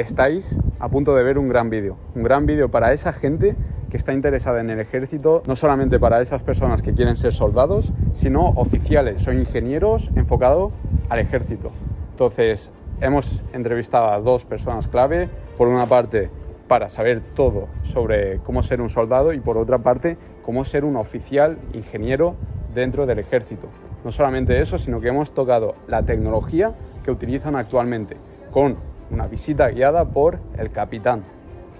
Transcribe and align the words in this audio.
estáis 0.00 0.58
a 0.78 0.88
punto 0.88 1.14
de 1.14 1.22
ver 1.22 1.38
un 1.38 1.48
gran 1.48 1.70
vídeo. 1.70 1.96
Un 2.14 2.22
gran 2.22 2.46
vídeo 2.46 2.70
para 2.70 2.92
esa 2.92 3.12
gente 3.12 3.56
que 3.90 3.96
está 3.96 4.12
interesada 4.12 4.60
en 4.60 4.70
el 4.70 4.80
ejército, 4.80 5.42
no 5.46 5.56
solamente 5.56 5.98
para 5.98 6.20
esas 6.20 6.42
personas 6.42 6.80
que 6.80 6.94
quieren 6.94 7.16
ser 7.16 7.32
soldados, 7.32 7.92
sino 8.12 8.46
oficiales 8.50 9.26
o 9.26 9.32
ingenieros 9.32 10.10
enfocados 10.14 10.72
al 11.08 11.18
ejército. 11.18 11.72
Entonces, 12.12 12.70
hemos 13.00 13.42
entrevistado 13.52 14.10
a 14.10 14.20
dos 14.20 14.44
personas 14.44 14.86
clave. 14.86 15.28
Por 15.58 15.68
una 15.68 15.86
parte, 15.86 16.30
para 16.68 16.88
saber 16.88 17.20
todo 17.34 17.66
sobre 17.82 18.38
cómo 18.38 18.62
ser 18.62 18.80
un 18.80 18.88
soldado 18.88 19.32
y 19.32 19.40
por 19.40 19.58
otra 19.58 19.78
parte, 19.78 20.16
cómo 20.44 20.64
ser 20.64 20.84
un 20.84 20.96
oficial 20.96 21.58
ingeniero 21.72 22.36
dentro 22.74 23.06
del 23.06 23.18
ejército. 23.18 23.68
No 24.04 24.12
solamente 24.12 24.60
eso, 24.60 24.78
sino 24.78 25.00
que 25.00 25.08
hemos 25.08 25.32
tocado 25.34 25.74
la 25.88 26.04
tecnología 26.04 26.74
que 27.04 27.10
utilizan 27.10 27.56
actualmente 27.56 28.16
con 28.50 28.76
una 29.10 29.26
visita 29.26 29.68
guiada 29.70 30.04
por 30.04 30.38
el 30.58 30.70
capitán, 30.70 31.24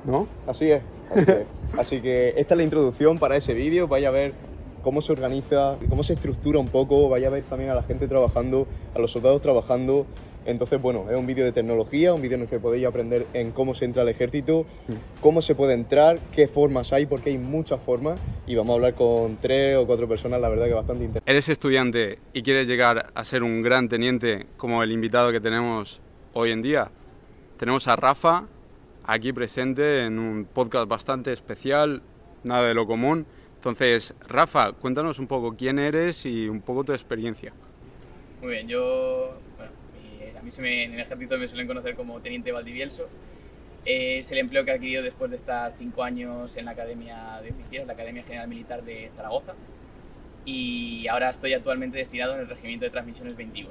¿no? 0.04 0.27
Así 0.46 0.70
es. 0.70 0.82
Así, 1.77 2.00
que 2.00 2.34
esta 2.36 2.55
es 2.55 2.59
la 2.59 2.64
introducción 2.64 3.18
para 3.18 3.36
ese 3.36 3.55
vídeo. 3.55 3.88
Vaya 3.88 4.09
a 4.09 4.12
ver 4.12 4.32
cómo 4.82 5.02
se 5.02 5.12
organiza, 5.12 5.77
cómo 5.88 6.02
se 6.02 6.14
estructura 6.14 6.58
un 6.58 6.69
poco. 6.69 7.08
Vaya 7.08 7.28
a 7.28 7.30
ver 7.30 7.45
también 7.45 7.70
a 7.70 7.74
la 7.74 7.82
gente 7.82 8.08
trabajando, 8.08 8.66
a 8.95 8.98
los 8.98 9.12
soldados 9.12 9.42
trabajando. 9.42 10.06
Entonces, 10.46 10.80
bueno, 10.80 11.05
es 11.10 11.19
un 11.19 11.27
vídeo 11.27 11.45
de 11.45 11.52
tecnología, 11.52 12.14
un 12.14 12.22
vídeo 12.22 12.36
en 12.36 12.42
el 12.42 12.48
que 12.48 12.58
podéis 12.58 12.86
aprender 12.86 13.27
en 13.34 13.50
cómo 13.50 13.74
se 13.74 13.84
entra 13.84 14.02
al 14.02 14.08
ejército, 14.08 14.64
cómo 15.20 15.42
se 15.42 15.55
puede 15.55 15.74
entrar, 15.74 16.19
qué 16.33 16.48
formas 16.48 16.94
hay, 16.94 17.05
porque 17.05 17.28
hay 17.28 17.36
muchas 17.36 17.78
formas 17.83 18.19
y 18.47 18.55
vamos 18.55 18.70
a 18.70 18.74
hablar 18.77 18.94
con 18.94 19.36
tres 19.36 19.77
o 19.77 19.86
cuatro 19.86 20.08
personas, 20.08 20.41
la 20.41 20.48
verdad 20.48 20.66
que 20.66 20.72
bastante 20.72 21.05
interesante. 21.05 21.30
¿Eres 21.30 21.48
estudiante 21.50 22.19
y 22.33 22.42
quieres 22.42 22.66
llegar 22.66 23.10
a 23.14 23.24
ser 23.24 23.42
un 23.42 23.60
gran 23.60 23.91
teniente 23.91 24.47
como 24.56 24.83
el 24.83 24.92
invitado 24.92 25.30
que 25.30 25.41
tenemos 25.41 26.00
hoy 26.33 26.52
en 26.52 26.62
día? 26.62 26.91
Tenemos 27.60 27.88
a 27.88 27.96
Rafa 27.96 28.46
aquí 29.05 29.34
presente 29.34 30.06
en 30.06 30.19
un 30.19 30.46
podcast 30.46 30.88
bastante 30.88 31.30
especial, 31.30 32.00
nada 32.42 32.66
de 32.66 32.72
lo 32.72 32.86
común. 32.86 33.27
Entonces, 33.56 34.14
Rafa, 34.27 34.72
cuéntanos 34.72 35.19
un 35.19 35.27
poco 35.27 35.55
quién 35.55 35.78
eres 35.78 36.25
y 36.25 36.48
un 36.48 36.62
poco 36.62 36.84
tu 36.84 36.92
experiencia. 36.92 37.53
Muy 38.41 38.53
bien, 38.53 38.66
yo, 38.66 39.38
bueno, 39.58 39.72
a 40.38 40.42
mí 40.42 40.50
se 40.50 40.62
me, 40.62 40.84
en 40.84 40.94
el 40.94 41.00
ejército 41.00 41.36
me 41.36 41.47
suelen 41.48 41.66
conocer 41.66 41.97
como 41.97 42.19
Teniente 42.20 42.50
Valdivielso. 42.50 43.11
es 43.84 44.33
el 44.33 44.38
empleo 44.38 44.64
que 44.64 44.70
he 44.70 44.75
adquirido 44.77 45.03
después 45.03 45.31
de 45.31 45.36
estar 45.36 45.75
cinco 45.78 46.03
años 46.03 46.56
en 46.56 46.64
la 46.64 46.70
Academia 46.70 47.42
de 47.42 47.50
Oficiales, 47.50 47.86
la 47.86 47.92
Academia 47.92 48.22
General 48.22 48.48
Militar 48.48 48.83
de 48.84 49.11
Zaragoza. 49.14 49.53
Y 50.47 51.06
ahora 51.08 51.28
estoy 51.28 51.53
actualmente 51.53 51.98
destinado 51.98 52.36
en 52.36 52.41
el 52.41 52.48
Regimiento 52.48 52.86
de 52.86 52.91
Transmisiones 52.91 53.36
21. 53.36 53.69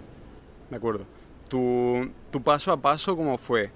De 0.70 0.78
acuerdo. 0.78 1.08
¿Tu, 1.48 2.12
tu 2.30 2.44
paso 2.44 2.72
a 2.72 2.80
paso 2.80 3.18
cómo 3.18 3.36
fue? 3.40 3.72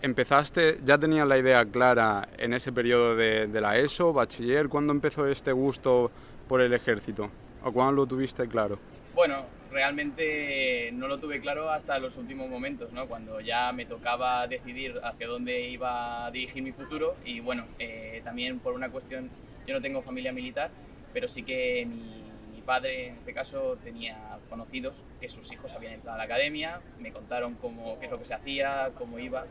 ¿Empezaste, 0.00 0.78
ya 0.84 0.96
tenías 0.96 1.26
la 1.26 1.38
idea 1.38 1.64
clara 1.64 2.28
en 2.38 2.54
ese 2.54 2.72
periodo 2.72 3.16
de, 3.16 3.48
de, 3.48 3.60
la 3.60 3.78
ESO, 3.78 4.12
bachiller? 4.12 4.68
¿Cuándo 4.68 4.92
empezó 4.92 5.26
este 5.26 5.50
gusto 5.50 6.12
por 6.48 6.60
el 6.60 6.72
ejército? 6.72 7.30
¿O 7.64 7.72
cuándo 7.72 7.92
lo 7.92 8.06
tuviste 8.06 8.46
claro? 8.46 8.78
Bueno, 9.14 9.44
realmente 9.72 10.90
no 10.92 11.08
lo 11.08 11.18
tuve 11.18 11.40
claro 11.40 11.70
hasta 11.70 11.98
los 11.98 12.16
últimos 12.16 12.48
momentos, 12.48 12.92
¿no? 12.92 13.06
cuando 13.08 13.40
ya 13.40 13.72
me 13.72 13.86
tocaba 13.86 14.46
decidir 14.46 15.00
hacia 15.02 15.26
dónde 15.26 15.68
iba 15.68 16.26
a 16.26 16.30
dirigir 16.30 16.62
mi 16.62 16.72
futuro 16.72 17.16
y 17.24 17.40
bueno, 17.40 17.66
eh, 17.78 18.20
también 18.24 18.60
por 18.60 18.74
una 18.74 18.90
cuestión, 18.90 19.28
yo 19.66 19.74
no 19.74 19.80
tengo 19.80 20.02
familia 20.02 20.32
militar, 20.32 20.70
pero 21.12 21.28
sí 21.28 21.42
que 21.42 21.84
mi, 21.86 22.22
mi, 22.54 22.62
padre 22.62 23.08
en 23.08 23.16
este 23.16 23.32
caso 23.32 23.78
tenía 23.82 24.38
conocidos 24.50 25.04
que 25.20 25.28
sus 25.28 25.50
hijos 25.52 25.72
habían 25.72 25.94
entrado 25.94 26.16
a 26.16 26.18
la 26.18 26.24
academia, 26.24 26.80
me 27.00 27.12
contaron 27.12 27.54
cómo, 27.54 27.98
qué 27.98 28.06
es 28.06 28.12
lo 28.12 28.18
que 28.18 28.26
se 28.26 28.34
hacía, 28.34 28.92
cómo 28.96 29.18
iba 29.18 29.46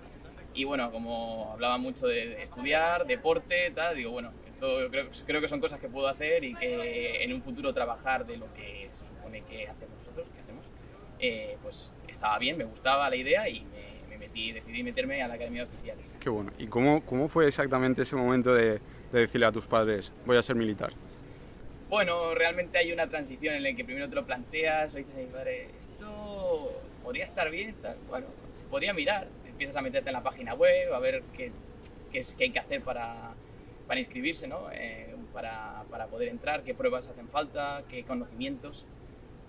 y 0.58 0.64
bueno, 0.64 0.92
como 0.92 1.52
hablaba 1.54 1.78
mucho 1.78 2.08
de 2.08 2.42
estudiar, 2.42 3.06
deporte, 3.06 3.72
tal, 3.76 3.96
digo, 3.96 4.10
bueno, 4.10 4.32
esto 4.48 4.90
creo, 4.90 5.08
creo 5.28 5.40
que 5.40 5.48
son 5.48 5.62
cosas 5.62 5.80
que 5.80 5.88
puedo 5.88 6.08
hacer 6.08 6.44
y 6.44 6.56
que 6.56 7.24
en 7.24 7.32
un 7.32 7.44
futuro 7.44 7.72
trabajar 7.76 8.26
de 8.26 8.38
lo 8.38 8.52
que 8.56 8.90
se 8.92 9.06
supone 9.06 9.44
que 9.44 9.68
hacemos 9.68 9.96
nosotros, 10.00 10.26
que 10.34 10.42
hacemos, 10.42 10.66
eh, 11.20 11.58
pues 11.62 11.92
estaba 12.08 12.40
bien, 12.40 12.58
me 12.58 12.64
gustaba 12.64 13.08
la 13.08 13.16
idea 13.16 13.48
y 13.48 13.66
me, 13.66 14.10
me, 14.10 14.18
metí, 14.18 14.52
decidí 14.52 14.82
meterme 14.82 15.22
a 15.22 15.28
la 15.28 15.36
Academia 15.36 15.64
de 15.64 15.72
Oficiales. 15.72 16.16
Qué 16.20 16.30
bueno. 16.30 16.52
¿Y 16.58 16.66
cómo, 16.66 17.06
cómo 17.06 17.28
fue 17.28 17.48
exactamente 17.48 18.02
ese 18.02 18.16
momento 18.16 18.52
de, 18.56 18.80
de 19.12 19.20
decirle 19.20 19.46
a 19.46 19.52
tus 19.52 19.68
padres, 19.68 20.12
voy 20.26 20.38
a 20.38 20.42
ser 20.42 20.56
militar? 20.56 20.92
Bueno, 21.88 22.34
realmente 22.34 22.80
hay 22.80 22.92
una 22.92 23.08
transición 23.08 23.54
en 23.54 23.62
la 23.62 23.74
que 23.74 23.86
primero 23.86 24.10
te 24.10 24.16
lo 24.16 24.26
planteas, 24.26 24.92
le 24.96 25.02
dices 25.02 25.16
a 25.16 25.20
mi 25.20 25.28
padre, 25.28 25.70
esto 25.80 26.82
podría 27.08 27.24
estar 27.24 27.50
bien, 27.50 27.74
tal. 27.82 27.96
bueno, 28.10 28.28
se 28.56 28.66
podría 28.66 28.94
mirar, 28.94 29.30
empiezas 29.46 29.78
a 29.78 29.82
meterte 29.82 30.10
en 30.10 30.14
la 30.14 30.24
página 30.24 30.56
web, 30.56 30.94
a 30.94 31.00
ver 31.00 31.24
qué, 31.38 31.54
qué, 32.12 32.20
es, 32.20 32.36
qué 32.36 32.44
hay 32.44 32.50
que 32.50 32.60
hacer 32.60 32.82
para, 32.82 33.34
para 33.88 33.98
inscribirse, 33.98 34.46
¿no? 34.46 34.70
Eh, 34.74 35.16
para, 35.32 35.86
para, 35.90 36.08
poder 36.08 36.28
entrar, 36.28 36.64
qué 36.64 36.74
pruebas 36.74 37.08
hacen 37.08 37.30
falta, 37.30 37.84
qué 37.88 38.04
conocimientos. 38.04 38.86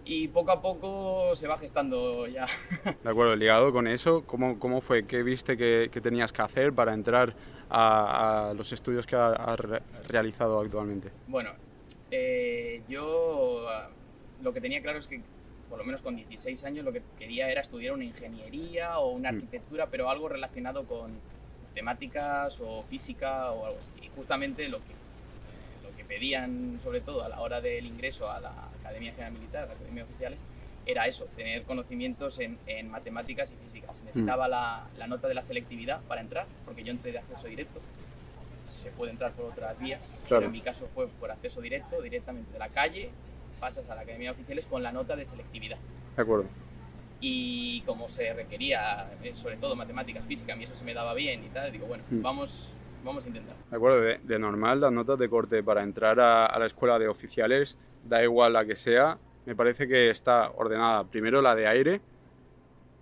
Y 0.05 0.29
poco 0.29 0.53
a 0.53 0.63
poco 0.63 1.35
se 1.35 1.49
va 1.49 1.59
gestando 1.59 2.29
ya. 2.29 2.47
De 3.03 3.11
acuerdo, 3.11 3.35
ligado 3.35 3.73
con 3.73 3.89
eso, 3.89 4.23
¿cómo, 4.25 4.61
cómo 4.61 4.81
fue? 4.81 5.05
¿Qué 5.09 5.25
viste 5.25 5.57
que, 5.57 5.91
que 5.93 6.01
tenías 6.01 6.33
que 6.33 6.43
hacer 6.43 6.73
para 6.73 6.95
entrar 6.95 7.35
a, 7.69 8.51
a 8.51 8.55
los 8.55 8.71
estudios 8.71 9.05
que 9.05 9.17
has 9.17 9.59
re 9.59 9.83
realizado 10.07 10.61
actualmente? 10.61 11.11
Bueno, 11.27 11.51
eh, 12.13 12.83
yo 12.89 13.67
lo 14.43 14.53
que 14.53 14.61
tenía 14.61 14.81
claro 14.81 15.01
es 15.01 15.09
que 15.09 15.23
por 15.69 15.79
lo 15.79 15.85
menos 15.85 16.03
con 16.03 16.17
16 16.17 16.65
años, 16.65 16.85
lo 16.85 16.93
que 16.93 17.03
quería 17.19 17.51
era 17.51 17.61
estudiar 17.61 17.93
una 17.93 18.05
ingeniería 18.05 18.99
o 18.99 19.11
una 19.11 19.31
arquitectura, 19.31 19.87
mm. 19.87 19.91
pero 19.91 20.11
algo 20.11 20.29
relacionado 20.29 20.85
con 20.85 21.13
temáticas 21.75 22.61
o 22.61 22.83
física 22.85 23.53
o 23.53 23.67
algo 23.67 23.79
así. 23.81 23.93
Y 24.03 24.09
justamente 24.17 24.69
lo 24.69 24.79
que, 24.79 24.93
eh, 24.93 25.85
lo 25.85 25.97
que 25.97 26.05
pedían, 26.05 26.81
sobre 26.83 27.01
todo 27.01 27.23
a 27.23 27.29
la 27.29 27.41
hora 27.41 27.61
del 27.61 27.87
ingreso 27.87 28.31
a 28.31 28.41
la 28.41 28.69
Academia 28.81 29.13
General 29.13 29.33
Militar, 29.33 29.65
a 29.65 29.67
la 29.67 29.73
Academia 29.75 30.05
de 30.05 30.11
Oficiales, 30.11 30.41
era 30.87 31.07
eso, 31.07 31.27
tener 31.37 31.65
conocimientos 31.65 32.39
en, 32.39 32.59
en 32.67 32.91
matemáticas 32.91 33.53
y 33.53 33.57
física. 33.63 33.93
Se 33.93 34.05
necesitaba 34.05 34.49
mm. 34.49 34.51
la, 34.51 34.87
la, 34.97 35.07
nota 35.07 35.29
de 35.29 35.35
la 35.35 35.43
selectividad 35.43 36.01
para 36.09 36.23
entrar, 36.23 36.47
porque 36.65 36.83
yo 36.83 36.93
entré 36.93 37.13
de 37.13 37.19
acceso 37.19 37.47
directo. 37.47 37.81
Se 38.67 38.91
puede 38.91 39.13
entrar 39.13 39.33
por 39.33 39.47
otras 39.47 39.79
vías, 39.79 40.01
claro. 40.27 40.41
pero 40.41 40.47
en 40.47 40.53
mi 40.53 40.61
caso 40.61 40.87
fue 40.89 41.09
por 41.09 41.31
acceso 41.31 41.61
directo, 41.61 42.03
directamente 42.03 42.53
de 42.53 42.59
la 42.59 42.69
calle, 42.69 43.11
pasas 43.59 43.89
a 43.91 43.95
la 43.95 44.03
Academia 44.03 44.31
de 44.31 44.37
Oficiales 44.37 44.67
con 44.67 44.83
la 44.83 44.93
nota 44.93 45.17
de 45.17 45.25
selectividad. 45.25 45.79
De 46.17 46.23
acuerdo. 46.23 46.47
Y 47.21 47.81
como 47.83 48.09
se 48.09 48.33
requería, 48.33 49.11
eh, 49.23 49.33
sobre 49.35 49.57
todo 49.57 49.75
matemáticas, 49.75 50.25
física, 50.27 50.53
a 50.53 50.57
mí 50.57 50.65
eso 50.65 50.75
se 50.75 50.85
me 50.85 50.95
daba 50.95 51.15
bien 51.15 51.45
y 51.45 51.49
tal, 51.49 51.73
digo, 51.73 51.87
bueno, 51.87 52.05
mm. 52.11 52.23
vamos, 52.23 52.75
vamos 53.05 53.25
a 53.25 53.29
intentar. 53.29 53.57
De 53.71 53.77
acuerdo, 53.77 54.01
de, 54.01 54.19
de, 54.23 54.39
normal 54.39 54.81
las 54.81 54.93
notas 54.93 55.19
de 55.19 55.29
corte 55.29 55.63
para 55.63 55.83
entrar 55.83 56.21
a, 56.21 56.47
a 56.47 56.59
la 56.59 56.67
escuela 56.67 56.99
de 56.99 57.09
oficiales, 57.09 57.77
da 58.05 58.23
igual 58.23 58.53
la 58.53 58.65
que 58.65 58.77
sea, 58.77 59.19
me 59.47 59.57
parece 59.57 59.89
que 59.89 60.11
está 60.11 60.53
ordenada 60.57 61.05
primero 61.05 61.43
la 61.43 61.57
de 61.57 61.67
aire, 61.67 62.01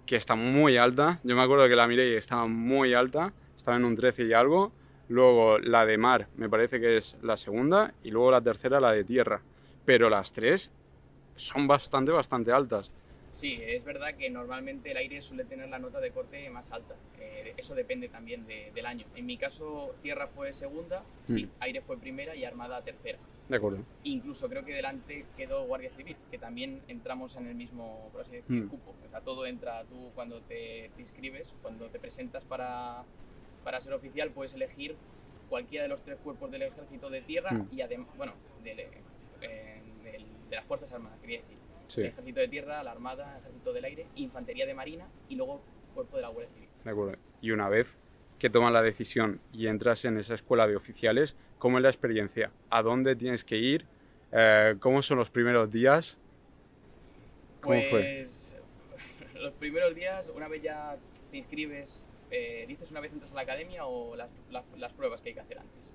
que 0.07 0.17
está 0.17 0.35
muy 0.35 0.77
alta, 0.77 1.21
yo 1.25 1.37
me 1.37 1.43
acuerdo 1.43 1.69
que 1.69 1.77
la 1.77 1.87
miré 1.87 2.11
y 2.11 2.15
estaba 2.15 2.47
muy 2.47 2.95
alta, 2.95 3.33
estaba 3.57 3.77
en 3.77 3.85
un 3.85 3.97
13 3.97 4.25
y 4.25 4.33
algo, 4.33 4.73
luego 5.09 5.59
la 5.59 5.85
de 5.85 5.99
mar 5.99 6.29
me 6.37 6.49
parece 6.49 6.81
que 6.81 6.97
es 6.97 7.17
la 7.23 7.37
segunda 7.37 7.93
y 8.03 8.11
luego 8.11 8.31
la 8.31 8.41
tercera 8.41 8.81
la 8.81 8.93
de 8.93 9.05
tierra 9.05 9.41
pero 9.87 10.11
las 10.11 10.33
tres 10.33 10.71
son 11.37 11.67
bastante, 11.67 12.13
bastante 12.13 12.53
altas. 12.53 12.91
Sí, 13.31 13.59
es 13.63 13.85
verdad 13.85 14.15
que 14.15 14.29
normalmente 14.31 14.91
el 14.91 14.97
aire 14.97 15.21
suele 15.23 15.45
tener 15.45 15.69
la 15.69 15.79
nota 15.79 16.01
de 16.01 16.11
corte 16.11 16.49
más 16.51 16.73
alta. 16.73 16.97
Eh, 17.21 17.55
eso 17.57 17.75
depende 17.75 18.09
también 18.09 18.47
de, 18.47 18.73
del 18.75 18.87
año. 18.87 19.07
En 19.15 19.27
mi 19.27 19.37
caso, 19.37 19.95
tierra 20.03 20.27
fue 20.27 20.53
segunda, 20.53 21.01
mm. 21.01 21.33
sí, 21.33 21.51
aire 21.61 21.83
fue 21.83 21.99
primera 21.99 22.35
y 22.35 22.45
armada 22.45 22.83
tercera. 22.83 23.19
De 23.49 23.57
acuerdo. 23.57 23.79
Incluso 24.03 24.49
creo 24.49 24.65
que 24.65 24.75
delante 24.75 25.27
quedó 25.37 25.67
Guardia 25.67 25.91
Civil, 25.91 26.17
que 26.31 26.39
también 26.39 26.83
entramos 26.89 27.37
en 27.37 27.47
el 27.47 27.55
mismo, 27.55 28.09
por 28.11 28.23
así 28.23 28.37
decir, 28.37 28.65
mm. 28.65 28.69
cupo. 28.69 28.95
O 29.07 29.11
sea, 29.11 29.21
todo 29.21 29.47
entra 29.47 29.85
tú 29.85 30.11
cuando 30.15 30.41
te, 30.41 30.91
te 30.97 31.01
inscribes, 31.01 31.55
cuando 31.63 31.87
te 31.89 32.01
presentas 32.01 32.45
para, 32.45 33.05
para, 33.63 33.81
ser 33.81 33.93
oficial, 33.93 34.31
puedes 34.31 34.55
elegir 34.55 34.97
cualquiera 35.49 35.85
de 35.85 35.91
los 35.91 36.03
tres 36.03 36.19
cuerpos 36.25 36.51
del 36.51 36.63
ejército 36.63 37.09
de 37.11 37.21
tierra 37.21 37.53
mm. 37.53 37.69
y 37.71 37.83
además, 37.83 38.09
bueno, 38.17 38.33
de, 38.65 38.89
de 39.41 40.57
las 40.57 40.65
Fuerzas 40.65 40.93
Armadas, 40.93 41.19
quería 41.21 41.41
decir. 41.41 41.57
Sí. 41.87 42.01
El 42.01 42.07
ejército 42.09 42.41
de 42.41 42.49
tierra, 42.49 42.83
la 42.83 42.93
Armada, 42.93 43.37
el 43.37 43.43
ejército 43.43 43.73
del 43.73 43.85
aire, 43.85 44.07
infantería 44.17 44.67
de 44.67 44.75
marina 44.75 45.07
y 45.29 45.37
luego 45.37 45.63
cuerpo 45.95 46.17
de 46.17 46.23
la 46.23 46.29
Guardia 46.29 46.53
Civil. 46.53 46.69
De 46.85 46.91
acuerdo. 46.91 47.19
Y 47.41 47.51
una 47.51 47.69
vez 47.69 47.97
que 48.39 48.51
tomas 48.51 48.73
la 48.73 48.83
decisión 48.83 49.41
y 49.53 49.67
entras 49.67 50.05
en 50.05 50.19
esa 50.19 50.35
escuela 50.35 50.67
de 50.67 50.77
oficiales, 50.77 51.37
¿cómo 51.59 51.79
es 51.79 51.83
la 51.83 51.89
experiencia? 51.89 52.51
¿A 52.71 52.83
dónde 52.83 53.17
tienes 53.17 53.45
que 53.45 53.57
ir? 53.57 53.87
Eh, 54.33 54.77
¿Cómo 54.81 55.03
son 55.03 55.19
los 55.19 55.31
primeros 55.31 55.71
días? 55.71 56.19
¿Cómo 57.61 57.81
pues, 57.91 58.55
fue? 58.55 59.41
los 59.41 59.53
primeros 59.55 59.95
días, 59.95 60.31
una 60.35 60.49
vez 60.49 60.63
ya 60.63 60.97
te 61.31 61.37
inscribes, 61.37 62.05
eh, 62.31 62.65
¿dices 62.69 62.91
una 62.91 63.01
vez 63.01 63.13
entras 63.13 63.33
a 63.33 63.37
la 63.37 63.43
academia 63.43 63.87
o 63.87 64.17
las, 64.17 64.29
las, 64.51 64.65
las 64.77 64.93
pruebas 64.93 65.23
que 65.23 65.31
hay 65.31 65.35
que 65.35 65.41
hacer 65.41 65.59
antes? 65.59 65.95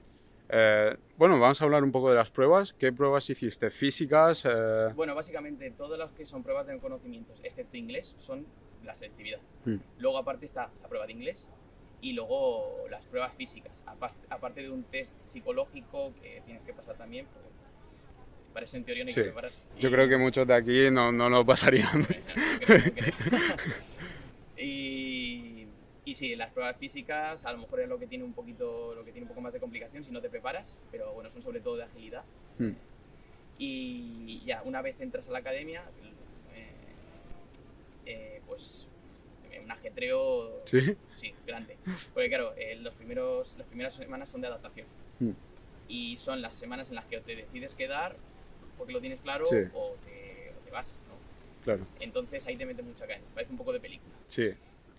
Eh, 0.53 0.97
bueno, 1.17 1.39
vamos 1.39 1.61
a 1.61 1.65
hablar 1.65 1.81
un 1.83 1.91
poco 1.93 2.09
de 2.09 2.15
las 2.17 2.29
pruebas. 2.29 2.73
¿Qué 2.73 2.91
pruebas 2.91 3.29
hiciste? 3.29 3.69
¿Físicas? 3.71 4.43
Eh... 4.45 4.89
Bueno, 4.95 5.15
básicamente 5.15 5.71
todas 5.71 5.97
las 5.97 6.11
que 6.11 6.25
son 6.25 6.43
pruebas 6.43 6.67
de 6.67 6.77
conocimientos, 6.77 7.39
excepto 7.43 7.77
inglés, 7.77 8.15
son 8.17 8.45
la 8.83 8.93
selectividad. 8.93 9.39
Mm. 9.65 9.75
Luego 9.99 10.17
aparte 10.17 10.45
está 10.45 10.69
la 10.81 10.87
prueba 10.89 11.05
de 11.05 11.13
inglés 11.13 11.49
y 12.01 12.13
luego 12.13 12.85
las 12.89 13.05
pruebas 13.05 13.33
físicas, 13.35 13.83
aparte, 14.29 14.61
de 14.61 14.69
un 14.69 14.83
test 14.83 15.17
psicológico 15.25 16.13
que 16.21 16.41
tienes 16.45 16.63
que 16.63 16.73
pasar 16.73 16.97
también, 16.97 17.27
para 18.53 18.65
eso 18.65 18.75
en 18.75 18.83
teoría 18.83 19.03
no 19.05 19.07
hay 19.09 19.13
Sí. 19.13 19.19
que 19.21 19.25
prepararse. 19.27 19.67
Yo 19.79 19.87
Y- 19.87 19.91
creo 19.91 20.09
que 20.09 20.17
muchos 20.17 20.45
de 20.47 20.53
aquí 20.55 20.89
no, 20.91 21.11
no 21.13 21.29
lo 21.29 21.45
pasarían. 21.45 21.87
no 22.01 22.05
creo, 22.07 22.25
no 22.25 22.59
creo. 22.59 22.79
y, 22.99 23.90
y 26.11 26.15
sí, 26.15 26.35
las 26.35 26.51
pruebas 26.51 26.75
físicas 26.77 27.45
a 27.45 27.53
lo 27.53 27.59
mejor 27.59 27.79
es 27.79 27.87
lo 27.87 27.97
que 27.97 28.05
tiene 28.05 28.25
un 28.25 28.33
poquito, 28.33 28.93
lo 28.93 29.05
que 29.05 29.11
tiene 29.13 29.23
un 29.23 29.29
poco 29.29 29.39
más 29.39 29.53
de 29.53 29.61
complicación 29.61 30.03
si 30.03 30.11
no 30.11 30.19
te 30.21 30.29
preparas, 30.29 30.77
pero 30.91 31.13
bueno, 31.13 31.31
son 31.31 31.41
sobre 31.41 31.61
todo 31.61 31.77
de 31.77 31.83
agilidad. 31.83 32.23
Mm. 32.59 32.71
Y 33.57 34.41
ya, 34.45 34.61
una 34.63 34.81
vez 34.81 34.99
entras 34.99 35.29
a 35.29 35.31
la 35.31 35.39
academia, 35.39 35.83
eh, 36.53 36.71
eh, 38.05 38.41
pues 38.45 38.89
un 39.63 39.71
ajetreo 39.71 40.61
¿Sí? 40.65 40.97
sí, 41.13 41.33
grande. 41.47 41.77
Porque 42.13 42.27
claro, 42.27 42.53
eh, 42.57 42.75
los 42.75 42.95
primeros, 42.95 43.57
las 43.57 43.67
primeras 43.67 43.93
semanas 43.93 44.29
son 44.29 44.41
de 44.41 44.47
adaptación. 44.47 44.87
Mm. 45.19 45.31
Y 45.87 46.17
son 46.17 46.41
las 46.41 46.55
semanas 46.55 46.89
en 46.89 46.95
las 46.95 47.05
que 47.05 47.21
te 47.21 47.35
decides 47.35 47.75
quedar 47.75 48.17
porque 48.77 48.91
lo 48.91 48.99
tienes 48.99 49.21
claro 49.21 49.45
Sí. 49.45 49.57
o, 49.73 49.95
te, 50.05 50.53
o 50.57 50.65
te 50.65 50.71
vas. 50.71 50.99
¿no? 51.07 51.15
Claro, 51.63 51.85
Entonces 51.99 52.45
ahí 52.47 52.57
te 52.57 52.65
mete 52.65 52.81
mucha 52.81 53.07
caña. 53.07 53.23
Parece 53.33 53.51
un 53.51 53.57
poco 53.57 53.71
de 53.71 53.79
película. 53.79 54.13
sí. 54.27 54.49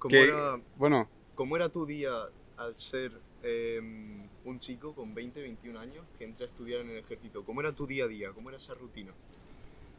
¿Cómo, 0.03 0.17
Que- 0.17 0.25
era, 0.25 0.61
Bueno, 0.75 1.09
cómo 1.35 1.57
era 1.57 1.69
tu 1.69 1.87
día 1.87 2.11
al 2.57 2.77
ser 2.77 3.13
eh, 3.43 3.79
un 3.81 4.59
chico 4.59 4.95
con 4.95 5.15
20, 5.15 5.41
21 5.41 5.77
años 5.77 6.05
que 6.19 6.25
entra 6.25 6.45
a 6.45 6.49
estudiar 6.49 6.81
en 6.81 6.91
el 6.91 6.99
ejército? 6.99 7.45
¿Cómo 7.45 7.61
era 7.61 7.73
tu 7.73 7.87
día 7.87 8.05
a 8.05 8.09
día? 8.09 8.33
¿Cómo 8.33 8.51
era 8.51 8.57
esa 8.59 8.75
rutina? 8.75 9.15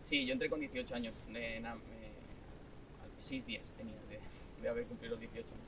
Sí, 0.03 0.25
yo 0.25 0.33
entré 0.33 0.49
con 0.49 0.59
18 0.59 0.93
años. 0.95 1.15
Eh, 1.33 1.59
na- 1.61 1.79
eh, 1.91 2.11
6 3.17 3.45
días 3.45 3.73
tenía 3.77 4.01
de, 4.09 4.19
de 4.61 4.69
haber 4.69 4.85
cumplido 4.85 5.11
los 5.11 5.19
18 5.21 5.53
años. 5.55 5.67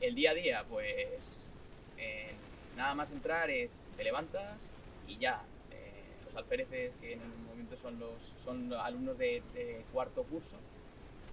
El 0.00 0.14
día 0.14 0.32
a 0.32 0.34
día, 0.34 0.64
pues 0.68 1.50
eh, 1.96 2.34
nada 2.76 2.94
más 2.94 3.10
entrar 3.12 3.48
es 3.50 3.80
te 3.96 4.04
levantas 4.04 4.76
y 5.06 5.16
ya. 5.18 5.42
eh, 5.70 6.20
los 6.24 6.36
alféreces, 6.36 6.94
que 6.96 7.14
en 7.14 7.22
el 7.22 7.28
momento 7.28 7.76
son 7.76 7.98
los 7.98 8.22
son 8.44 8.72
alumnos 8.74 9.16
de, 9.16 9.42
de 9.54 9.84
cuarto 9.92 10.24
curso, 10.24 10.58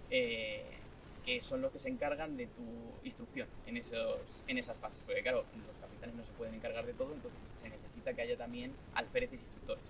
eh, 0.09 0.82
que 1.25 1.39
son 1.41 1.61
los 1.61 1.71
que 1.71 1.79
se 1.79 1.89
encargan 1.89 2.35
de 2.37 2.47
tu 2.47 2.61
instrucción 3.03 3.47
en, 3.65 3.77
esos, 3.77 4.43
en 4.47 4.57
esas 4.57 4.77
fases. 4.77 5.01
Porque 5.05 5.21
claro, 5.21 5.45
los 5.67 5.75
capitanes 5.81 6.15
no 6.15 6.23
se 6.23 6.31
pueden 6.33 6.53
encargar 6.55 6.85
de 6.85 6.93
todo, 6.93 7.13
entonces 7.13 7.39
se 7.49 7.69
necesita 7.69 8.13
que 8.13 8.21
haya 8.23 8.37
también 8.37 8.71
alféreces 8.93 9.39
instructores. 9.41 9.83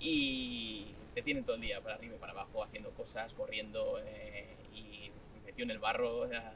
Y 0.00 0.86
te 1.14 1.22
tienen 1.22 1.44
todo 1.44 1.56
el 1.56 1.62
día 1.62 1.80
para 1.80 1.94
arriba 1.94 2.16
y 2.16 2.18
para 2.18 2.32
abajo 2.32 2.62
haciendo 2.62 2.90
cosas, 2.90 3.32
corriendo 3.34 3.98
eh, 4.04 4.44
y 4.74 5.10
metido 5.46 5.64
en 5.64 5.70
el 5.70 5.78
barro. 5.78 6.18
o 6.18 6.28
sea, 6.28 6.52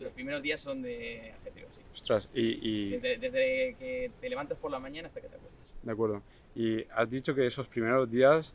los 0.00 0.12
primeros 0.12 0.40
días 0.42 0.60
son 0.60 0.80
de 0.80 1.34
ajetreo, 1.40 1.68
sí. 1.72 1.82
ostras, 1.92 2.28
y, 2.32 2.40
y- 2.86 2.90
Desde, 2.92 3.18
desde 3.18 3.74
que 3.78 4.10
te 4.18 4.30
levantas 4.30 4.56
por 4.56 4.70
la 4.70 4.78
mañana 4.78 5.08
hasta 5.08 5.20
que 5.20 5.28
te 5.28 5.36
acuestas. 5.36 5.74
de 5.82 5.92
acuerdo. 5.92 6.22
Y 6.54 6.84
has 6.90 7.10
dicho 7.10 7.34
que 7.34 7.46
esos 7.46 7.68
primeros 7.68 8.10
días 8.10 8.54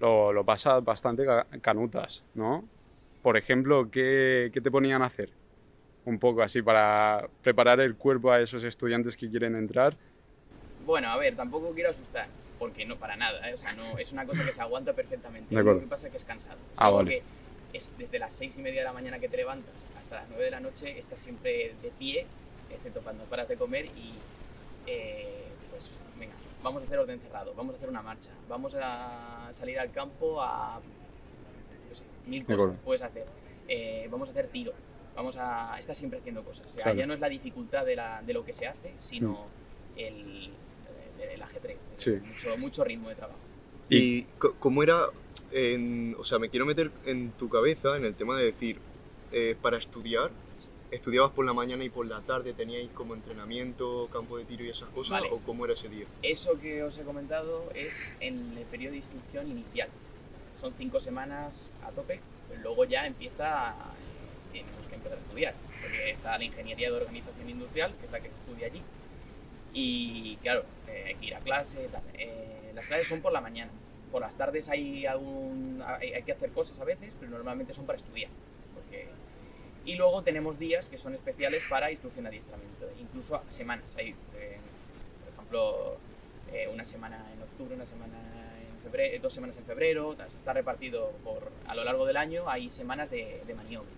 lo, 0.00 0.32
lo 0.32 0.44
pasas 0.44 0.82
bastante 0.82 1.24
ca- 1.24 1.46
canutas, 1.60 2.24
¿no? 2.34 2.68
Por 3.26 3.36
ejemplo, 3.36 3.90
¿qué, 3.90 4.52
qué 4.54 4.60
te 4.60 4.70
ponían 4.70 5.02
a 5.02 5.06
hacer? 5.06 5.30
Un 6.04 6.20
poco 6.20 6.42
así 6.42 6.62
para 6.62 7.28
preparar 7.42 7.80
el 7.80 7.96
cuerpo 7.96 8.30
a 8.30 8.38
esos 8.40 8.62
estudiantes 8.62 9.16
que 9.16 9.28
quieren 9.28 9.56
entrar. 9.56 9.96
Bueno, 10.84 11.08
a 11.08 11.16
ver, 11.16 11.34
tampoco 11.34 11.72
quiero 11.74 11.90
asustar, 11.90 12.28
porque 12.60 12.84
no 12.86 12.94
para 12.94 13.16
nada, 13.16 13.50
¿eh? 13.50 13.54
o 13.54 13.58
sea, 13.58 13.72
no, 13.72 13.98
es 13.98 14.12
una 14.12 14.24
cosa 14.26 14.44
que 14.44 14.52
se 14.52 14.60
aguanta 14.62 14.92
perfectamente. 14.92 15.52
De 15.52 15.60
acuerdo. 15.60 15.80
Lo 15.80 15.86
que 15.86 15.90
pasa 15.90 16.06
es 16.06 16.12
que 16.12 16.18
es 16.18 16.24
cansado. 16.24 16.58
Es 16.72 16.78
Ah, 16.78 16.84
algo 16.86 16.98
vale. 16.98 17.24
es 17.72 17.92
desde 17.98 18.16
las 18.20 18.32
seis 18.32 18.56
y 18.58 18.62
media 18.62 18.82
de 18.82 18.84
la 18.84 18.92
mañana 18.92 19.18
que 19.18 19.28
te 19.28 19.38
levantas 19.38 19.74
hasta 19.98 20.20
las 20.20 20.28
9 20.28 20.44
de 20.44 20.50
la 20.52 20.60
noche, 20.60 20.96
estás 20.96 21.18
siempre 21.18 21.74
de 21.82 21.90
pie, 21.98 22.26
excepto 22.70 23.00
cuando 23.00 23.24
paras 23.24 23.48
de 23.48 23.56
comer 23.56 23.86
y 23.86 24.14
eh, 24.86 25.46
pues 25.72 25.90
venga, 26.16 26.34
vamos 26.62 26.80
a 26.80 26.86
hacer 26.86 26.96
orden 27.00 27.18
cerrado, 27.18 27.54
vamos 27.56 27.74
a 27.74 27.78
hacer 27.78 27.88
una 27.88 28.02
marcha, 28.02 28.30
vamos 28.48 28.76
a 28.80 29.48
salir 29.50 29.80
al 29.80 29.90
campo 29.90 30.40
a 30.40 30.80
mil 32.26 32.44
cosas 32.44 32.76
puedes 32.84 33.02
hacer, 33.02 33.26
Eh, 33.68 34.06
vamos 34.10 34.28
a 34.28 34.30
hacer 34.32 34.46
tiro, 34.48 34.72
vamos 35.16 35.36
a 35.38 35.76
estar 35.78 35.94
siempre 35.96 36.20
haciendo 36.20 36.44
cosas. 36.44 36.66
O 36.66 36.70
sea, 36.70 36.84
Claro. 36.84 36.98
ya 36.98 37.06
no 37.06 37.14
es 37.14 37.20
la 37.20 37.28
dificultad 37.28 37.84
de, 37.84 37.96
la, 37.96 38.22
de 38.22 38.32
lo 38.32 38.44
que 38.44 38.52
se 38.52 38.66
hace, 38.66 38.92
sino 38.98 39.46
el, 39.96 40.50
el, 41.20 41.28
el 41.32 41.42
ajetreo, 41.42 41.76
Mm. 41.76 41.96
Sí. 41.98 42.10
mucho, 42.24 42.58
mucho 42.58 42.84
ritmo 42.84 43.08
de 43.08 43.16
trabajo. 43.16 43.40
¿Y 43.88 44.22
cómo 44.60 44.82
era, 44.82 45.06
en- 45.52 46.14
o 46.18 46.24
sea, 46.24 46.38
me 46.38 46.48
quiero 46.48 46.64
meter 46.66 46.90
en 47.06 47.30
tu 47.32 47.48
cabeza 47.48 47.96
en 47.96 48.04
el 48.04 48.14
tema 48.14 48.36
de 48.38 48.44
decir, 48.46 48.78
eh, 49.32 49.56
para 49.60 49.78
estudiar, 49.78 50.30
¿estudiabas 50.92 51.32
por 51.32 51.44
la 51.44 51.52
mañana 51.52 51.82
y 51.84 51.88
por 51.90 52.06
la 52.06 52.20
tarde 52.20 52.52
teníais 52.52 52.90
como 52.90 53.14
entrenamiento, 53.14 54.08
campo 54.12 54.38
de 54.38 54.44
tiro 54.44 54.64
y 54.64 54.70
esas 54.70 54.88
cosas? 54.90 55.20
Vale. 55.22 55.28
¿O 55.32 55.38
cómo 55.38 55.64
era 55.64 55.74
ese 55.74 55.88
día? 55.88 56.06
Eso 56.22 56.58
que 56.60 56.82
os 56.84 56.96
he 56.98 57.02
comentado 57.02 57.68
es 57.74 58.16
en 58.20 58.56
el 58.56 58.64
periodo 58.66 58.92
de 58.92 58.98
instrucción 58.98 59.48
inicial. 59.48 59.88
Son 60.60 60.72
cinco 60.74 61.00
semanas 61.00 61.70
a 61.84 61.90
tope, 61.90 62.20
pero 62.48 62.60
luego 62.62 62.84
ya 62.84 63.06
empieza, 63.06 63.74
tenemos 64.52 64.86
que 64.88 64.94
empezar 64.94 65.18
a 65.18 65.20
estudiar, 65.20 65.54
porque 65.82 66.10
está 66.10 66.38
la 66.38 66.44
ingeniería 66.44 66.90
de 66.90 66.96
organización 66.96 67.50
industrial, 67.50 67.94
que 68.00 68.06
es 68.06 68.12
la 68.12 68.20
que 68.20 68.28
se 68.28 68.34
estudia 68.36 68.66
allí, 68.66 68.82
y 69.72 70.36
claro, 70.36 70.64
eh, 70.88 71.04
hay 71.08 71.14
que 71.16 71.26
ir 71.26 71.34
a 71.34 71.40
clase, 71.40 71.88
tal. 71.92 72.02
Eh, 72.14 72.72
las 72.74 72.86
clases 72.86 73.08
son 73.08 73.20
por 73.20 73.32
la 73.32 73.42
mañana, 73.42 73.70
por 74.10 74.22
las 74.22 74.34
tardes 74.36 74.70
hay, 74.70 75.04
algún, 75.04 75.82
hay, 75.84 76.14
hay 76.14 76.22
que 76.22 76.32
hacer 76.32 76.50
cosas 76.52 76.80
a 76.80 76.84
veces, 76.84 77.14
pero 77.20 77.30
normalmente 77.30 77.74
son 77.74 77.84
para 77.84 77.98
estudiar. 77.98 78.30
Porque... 78.74 79.08
Y 79.84 79.94
luego 79.94 80.22
tenemos 80.22 80.58
días 80.58 80.88
que 80.88 80.96
son 80.96 81.14
especiales 81.14 81.62
para 81.68 81.90
instrucción 81.90 82.26
adiestramiento, 82.26 82.88
incluso 82.98 83.42
semanas. 83.48 83.94
Hay, 83.96 84.14
eh, 84.36 84.58
por 85.24 85.32
ejemplo, 85.34 85.96
eh, 86.52 86.68
una 86.72 86.84
semana 86.84 87.24
en 87.34 87.42
octubre, 87.42 87.74
una 87.74 87.86
semana 87.86 88.16
febrero, 88.90 89.22
dos 89.22 89.32
semanas 89.34 89.56
en 89.56 89.64
febrero, 89.64 90.16
está 90.26 90.52
repartido 90.52 91.10
por, 91.24 91.50
a 91.66 91.74
lo 91.74 91.82
largo 91.84 92.06
del 92.06 92.16
año, 92.16 92.48
hay 92.48 92.70
semanas 92.70 93.10
de, 93.10 93.42
de 93.46 93.54
maniobras. 93.54 93.92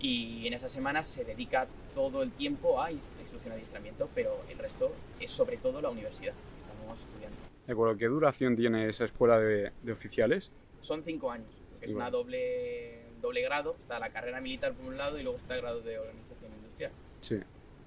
Y 0.00 0.46
en 0.48 0.54
esas 0.54 0.72
semanas 0.72 1.06
se 1.06 1.24
dedica 1.24 1.66
todo 1.94 2.22
el 2.22 2.32
tiempo 2.32 2.82
a 2.82 2.90
inst- 2.90 3.04
instrucción 3.20 3.52
adiestramiento, 3.54 4.08
pero 4.14 4.40
el 4.50 4.58
resto 4.58 4.92
es 5.20 5.30
sobre 5.30 5.56
todo 5.58 5.80
la 5.80 5.90
universidad. 5.90 6.34
Estamos 6.58 7.00
estudiando. 7.00 7.36
¿De 7.66 7.72
acuerdo? 7.72 7.96
¿Qué 7.96 8.06
duración 8.06 8.56
tiene 8.56 8.88
esa 8.88 9.04
escuela 9.04 9.38
de, 9.38 9.70
de 9.82 9.92
oficiales? 9.92 10.50
Son 10.80 11.04
cinco 11.04 11.30
años, 11.30 11.46
es 11.80 11.90
Igual. 11.90 12.02
una 12.02 12.10
doble, 12.10 13.02
doble 13.20 13.42
grado. 13.42 13.76
Está 13.80 14.00
la 14.00 14.10
carrera 14.10 14.40
militar 14.40 14.72
por 14.72 14.86
un 14.86 14.98
lado 14.98 15.18
y 15.18 15.22
luego 15.22 15.38
está 15.38 15.54
el 15.54 15.60
grado 15.62 15.80
de 15.80 15.98
organización 15.98 16.52
industrial. 16.56 16.92
Sí, 17.20 17.38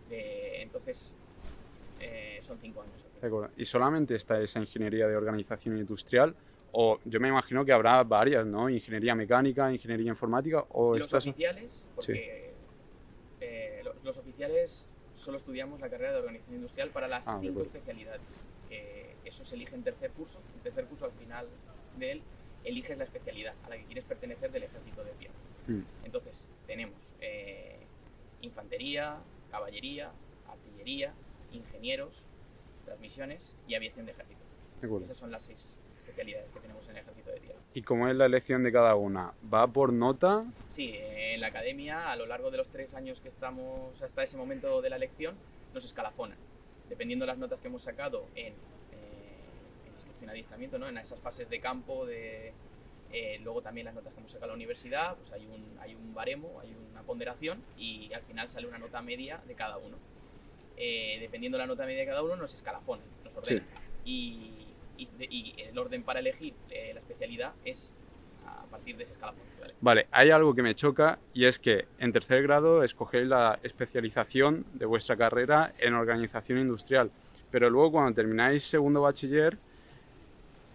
Eh, 0.10 0.60
entonces, 0.62 1.16
eh, 2.00 2.40
son 2.42 2.58
cinco 2.62 2.82
años. 2.82 3.05
¿Y 3.58 3.66
solamente 3.66 4.16
está 4.16 4.40
esa 4.42 4.60
ingeniería 4.60 5.08
de 5.08 5.16
organización 5.16 5.78
industrial? 5.78 6.36
O 6.72 7.00
yo 7.06 7.20
me 7.20 7.30
imagino 7.30 7.64
que 7.64 7.72
habrá 7.72 8.04
varias, 8.04 8.46
¿no? 8.46 8.70
Ingeniería 8.70 9.16
mecánica, 9.16 9.72
ingeniería 9.72 10.10
informática, 10.10 10.66
o 10.70 10.98
los 10.98 11.08
estas... 11.08 11.26
oficiales, 11.26 11.88
porque 11.96 12.54
eh, 13.40 13.82
los, 13.84 13.96
los 14.04 14.18
oficiales 14.18 14.90
solo 15.16 15.38
estudiamos 15.38 15.80
la 15.80 15.90
carrera 15.90 16.12
de 16.12 16.20
organización 16.20 16.56
industrial 16.58 16.90
para 16.90 17.08
las 17.08 17.28
Ah, 17.28 17.38
cinco 17.42 17.62
especialidades. 17.62 18.44
Que 18.68 19.16
eso 19.24 19.46
se 19.46 19.56
elige 19.56 19.76
en 19.76 19.84
tercer 19.84 20.12
curso. 20.12 20.42
En 20.56 20.62
tercer 20.64 20.86
curso, 20.86 21.06
al 21.06 21.14
final 21.14 21.48
de 21.98 22.12
él, 22.12 22.22
eliges 22.66 22.98
la 22.98 23.06
especialidad 23.06 23.54
a 23.64 23.70
la 23.70 23.78
que 23.78 23.86
quieres 23.86 24.04
pertenecer 24.04 24.52
del 24.52 24.64
ejército 24.64 25.04
de 25.04 25.12
tierra. 25.12 25.36
Mm, 25.68 25.82
Entonces, 26.04 26.52
tenemos 26.68 27.14
eh, 27.22 27.78
infantería, 28.42 29.18
caballería, 29.50 30.12
artillería, 30.50 31.14
ingenieros, 31.54 32.26
transmisiones 32.86 33.56
y 33.68 33.76
aviación 33.76 34.06
de 34.06 34.14
ejército. 34.14 34.40
de. 34.82 35.06
Esas 35.06 35.18
son 35.18 35.32
las 35.32 35.46
seis 35.46 35.80
especialidades 35.98 36.50
que 36.52 36.60
tenemos 36.60 36.86
en 36.86 36.92
el 36.92 36.98
ejército 36.98 37.32
de 37.32 37.40
tierra. 37.40 37.60
¿Y 37.74 37.82
cómo 37.82 38.08
es 38.08 38.16
la 38.16 38.26
elección 38.26 38.64
de 38.64 38.72
cada 38.72 38.96
una? 38.96 39.34
¿Va 39.54 39.68
por 39.68 39.92
nota? 39.92 40.42
Sí, 40.70 40.96
en 40.98 41.42
la 41.42 41.48
academia, 41.48 42.12
a 42.12 42.16
lo 42.16 42.26
largo 42.26 42.52
de 42.52 42.58
los 42.58 42.70
tres 42.70 42.94
años 42.94 43.20
que 43.20 43.28
estamos 43.28 44.02
hasta 44.02 44.24
ese 44.24 44.38
momento 44.38 44.82
de 44.82 44.90
la 44.90 44.96
elección, 44.96 45.36
nos 45.74 45.84
escalafonan. 45.84 46.38
Dependiendo 46.88 47.26
de 47.26 47.28
las 47.28 47.38
notas 47.38 47.60
que 47.60 47.68
hemos 47.68 47.82
sacado 47.82 48.28
en, 48.36 48.54
eh, 48.54 49.86
en 49.88 49.94
instrucción 49.94 50.30
adiestramiento, 50.30 50.78
¿no? 50.78 50.88
en 50.88 50.98
esas 51.00 51.20
fases 51.20 51.50
de 51.50 51.60
campo, 51.60 52.06
de, 52.06 52.54
eh, 53.12 53.40
luego 53.44 53.62
también 53.62 53.86
las 53.86 53.96
notas 53.96 54.14
que 54.14 54.20
hemos 54.20 54.32
sacado 54.32 54.52
en 54.52 54.52
la 54.52 54.56
universidad, 54.56 55.16
pues 55.16 55.32
hay 55.32 55.46
un, 55.48 55.78
hay 55.80 55.96
un 55.96 56.14
baremo, 56.14 56.60
hay 56.60 56.76
una 56.92 57.02
ponderación 57.04 57.64
y 57.78 58.12
al 58.14 58.22
final 58.24 58.50
sale 58.50 58.68
una 58.68 58.78
nota 58.78 59.02
media 59.02 59.42
de 59.48 59.56
cada 59.56 59.78
uno. 59.78 59.98
Eh, 60.78 61.18
dependiendo 61.20 61.58
de 61.58 61.64
la 61.64 61.68
nota 61.68 61.86
media 61.86 62.02
de 62.02 62.08
cada 62.08 62.24
uno, 62.24 62.36
nos 62.36 62.54
escalafonan, 62.54 63.06
nos 63.24 63.36
ordenan. 63.36 63.66
Y, 64.04 64.68
y 64.98 65.08
y 65.20 65.56
el 65.58 65.78
orden 65.78 66.04
para 66.04 66.20
elegir 66.20 66.54
eh, 66.70 66.92
la 66.94 67.00
especialidad 67.00 67.54
es 67.66 67.94
a 68.46 68.64
partir 68.66 68.96
de 68.98 69.04
ese 69.04 69.14
escalafón. 69.14 69.42
¿vale? 69.60 69.74
Vale, 69.82 70.08
hay 70.12 70.30
algo 70.32 70.54
que 70.54 70.64
me 70.64 70.76
choca 70.76 71.20
y 71.34 71.46
es 71.46 71.60
que 71.60 71.86
en 72.00 72.14
tercer 72.14 72.44
grado 72.44 72.84
escogéis 72.84 73.28
la 73.28 73.60
especialización 73.64 74.66
de 74.74 74.86
vuestra 74.86 75.18
carrera 75.18 75.70
en 75.80 75.94
organización 75.94 76.60
industrial, 76.60 77.12
pero 77.52 77.70
luego 77.70 77.94
cuando 77.94 78.14
termináis 78.14 78.64
segundo 78.64 79.02
bachiller 79.02 79.58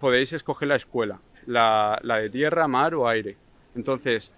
podéis 0.01 0.33
escoger 0.33 0.69
la 0.69 0.77
escuela, 0.77 1.21
la, 1.47 1.99
la 2.03 2.19
de 2.19 2.31
tierra, 2.31 2.67
mar 2.69 2.95
o 2.95 3.07
aire. 3.07 3.37
Entonces, 3.75 4.33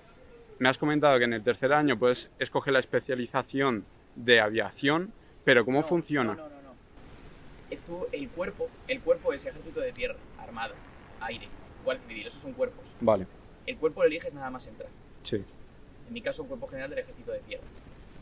me 0.59 0.69
has 0.69 0.77
comentado 0.77 1.19
que 1.19 1.25
en 1.25 1.33
el 1.33 1.43
tercer 1.43 1.73
año 1.73 1.99
puedes 1.99 2.31
escoger 2.39 2.73
la 2.73 2.81
especialización 2.81 3.85
de 4.17 4.41
aviación, 4.41 5.13
pero 5.45 5.65
¿cómo 5.65 5.81
No, 5.81 5.87
funciona? 5.87 6.35
No, 6.35 6.49
no, 6.49 6.63
no. 6.63 6.63
no. 6.63 7.77
Tú, 7.87 8.07
el 8.13 8.29
cuerpo, 8.29 8.69
el 8.87 9.01
cuerpo 9.01 9.33
es 9.33 9.45
ejército 9.47 9.81
de 9.81 9.93
tierra, 9.93 10.17
armado, 10.39 10.75
aire, 11.21 11.49
guardia 11.85 12.07
civil, 12.07 12.27
esos 12.27 12.43
son 12.43 12.53
cuerpos. 12.53 12.85
Vale, 13.01 13.27
El 13.67 13.77
cuerpo 13.77 14.03
lo 14.03 14.09
eliges 14.09 14.33
nada 14.35 14.51
más 14.51 14.67
entrar. 14.67 14.89
sí, 15.23 15.37
En 16.07 16.13
mi 16.13 16.21
caso, 16.21 16.43
un 16.43 16.49
cuerpo 16.49 16.67
general 16.69 16.91
del 16.91 17.01
ejército 17.01 17.33
de 17.33 17.39
tierra. 17.41 17.65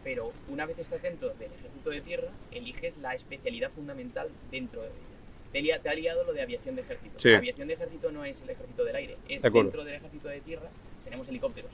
Pero 0.04 0.32
una 0.48 0.64
vez 0.66 0.78
estás 0.78 1.02
dentro 1.02 1.28
del 1.30 1.52
ejército 1.52 1.90
de 1.90 2.00
tierra, 2.00 2.28
eliges 2.52 2.96
la 2.98 3.14
especialidad 3.14 3.70
fundamental 3.70 4.28
dentro 4.50 4.82
de 4.82 4.88
ella. 4.88 5.76
Te, 5.76 5.82
te 5.82 5.88
ha 5.88 5.94
liado 5.94 6.24
lo 6.24 6.32
de 6.32 6.42
aviación 6.42 6.76
de 6.76 6.82
ejército. 6.82 7.18
Sí. 7.18 7.34
Aviación 7.34 7.68
de 7.68 7.74
ejército 7.74 8.10
no 8.12 8.24
es 8.24 8.40
el 8.40 8.50
ejército 8.50 8.84
del 8.84 8.96
aire, 8.96 9.16
es 9.28 9.42
De 9.42 9.50
dentro 9.50 9.84
del 9.84 9.94
ejército 9.96 10.28
de 10.28 10.40
tierra 10.40 10.68
tenemos 11.04 11.28
helicópteros. 11.28 11.72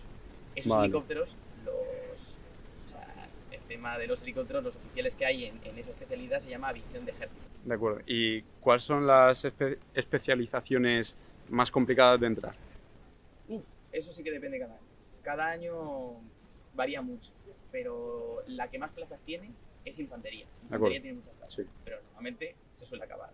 Esos 0.54 0.70
Vale. 0.72 0.84
helicópteros, 0.86 1.28
los, 1.64 1.74
tema 3.76 3.98
de 3.98 4.06
los 4.06 4.22
helicópteros, 4.22 4.64
los 4.64 4.76
oficiales 4.76 5.14
que 5.14 5.26
hay 5.26 5.44
en, 5.44 5.60
en 5.64 5.78
esa 5.78 5.90
especialidad 5.90 6.40
se 6.40 6.48
llama 6.50 6.68
aviación 6.68 7.04
de 7.04 7.12
ejército. 7.12 7.42
de 7.64 7.74
acuerdo. 7.74 8.00
¿Y 8.06 8.42
cuáles 8.60 8.84
son 8.84 9.06
las 9.06 9.44
espe- 9.44 9.78
especializaciones 9.94 11.14
más 11.50 11.70
complicadas 11.70 12.18
de 12.20 12.26
entrar? 12.26 12.54
Uf, 13.48 13.68
eso 13.92 14.12
sí 14.12 14.22
que 14.24 14.30
depende 14.30 14.58
cada 14.58 14.74
año. 14.74 14.86
Cada 15.22 15.46
año 15.46 16.20
varía 16.74 17.02
mucho, 17.02 17.32
pero 17.70 18.42
la 18.46 18.68
que 18.68 18.78
más 18.78 18.92
plazas 18.92 19.20
tiene 19.22 19.50
es 19.84 19.98
infantería. 19.98 20.46
Infantería 20.62 21.00
tiene 21.02 21.18
muchas 21.18 21.34
plazas, 21.34 21.54
Sí. 21.54 21.62
pero 21.84 22.00
normalmente 22.02 22.54
se 22.76 22.86
suele 22.86 23.04
acabar. 23.04 23.30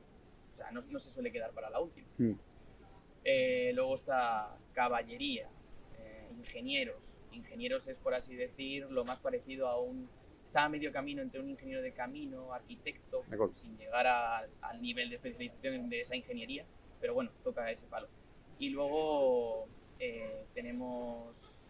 O 0.52 0.56
sea, 0.56 0.70
no, 0.72 0.80
no 0.90 0.98
se 0.98 1.10
suele 1.12 1.30
quedar 1.30 1.50
para 1.52 1.70
la 1.70 1.80
última. 1.80 2.06
Mm. 2.18 2.32
Eh, 3.24 3.70
luego 3.74 3.94
está 3.94 4.56
caballería, 4.74 5.48
eh, 6.00 6.28
ingenieros. 6.36 7.18
Ingenieros 7.32 7.86
es, 7.88 7.96
por 7.98 8.12
así 8.14 8.34
decir, 8.34 8.90
lo 8.90 9.04
más 9.04 9.18
parecido 9.20 9.68
a 9.68 9.80
un... 9.80 10.08
Está 10.52 10.64
a 10.64 10.68
medio 10.68 10.92
camino 10.92 11.22
entre 11.22 11.40
un 11.40 11.48
ingeniero 11.48 11.80
de 11.80 11.94
camino, 11.94 12.52
arquitecto, 12.52 13.24
sin 13.54 13.74
llegar 13.78 14.06
a- 14.06 14.46
al 14.60 14.82
nivel 14.82 15.08
de 15.08 15.16
especialización 15.16 15.88
de 15.88 16.02
esa 16.02 16.14
ingeniería, 16.14 16.66
pero 17.00 17.14
bueno, 17.14 17.30
toca 17.42 17.70
ese 17.70 17.86
palo. 17.86 18.06
Y 18.58 18.68
luego 18.68 19.66
eh, 19.98 20.44
tenemos, 20.52 21.62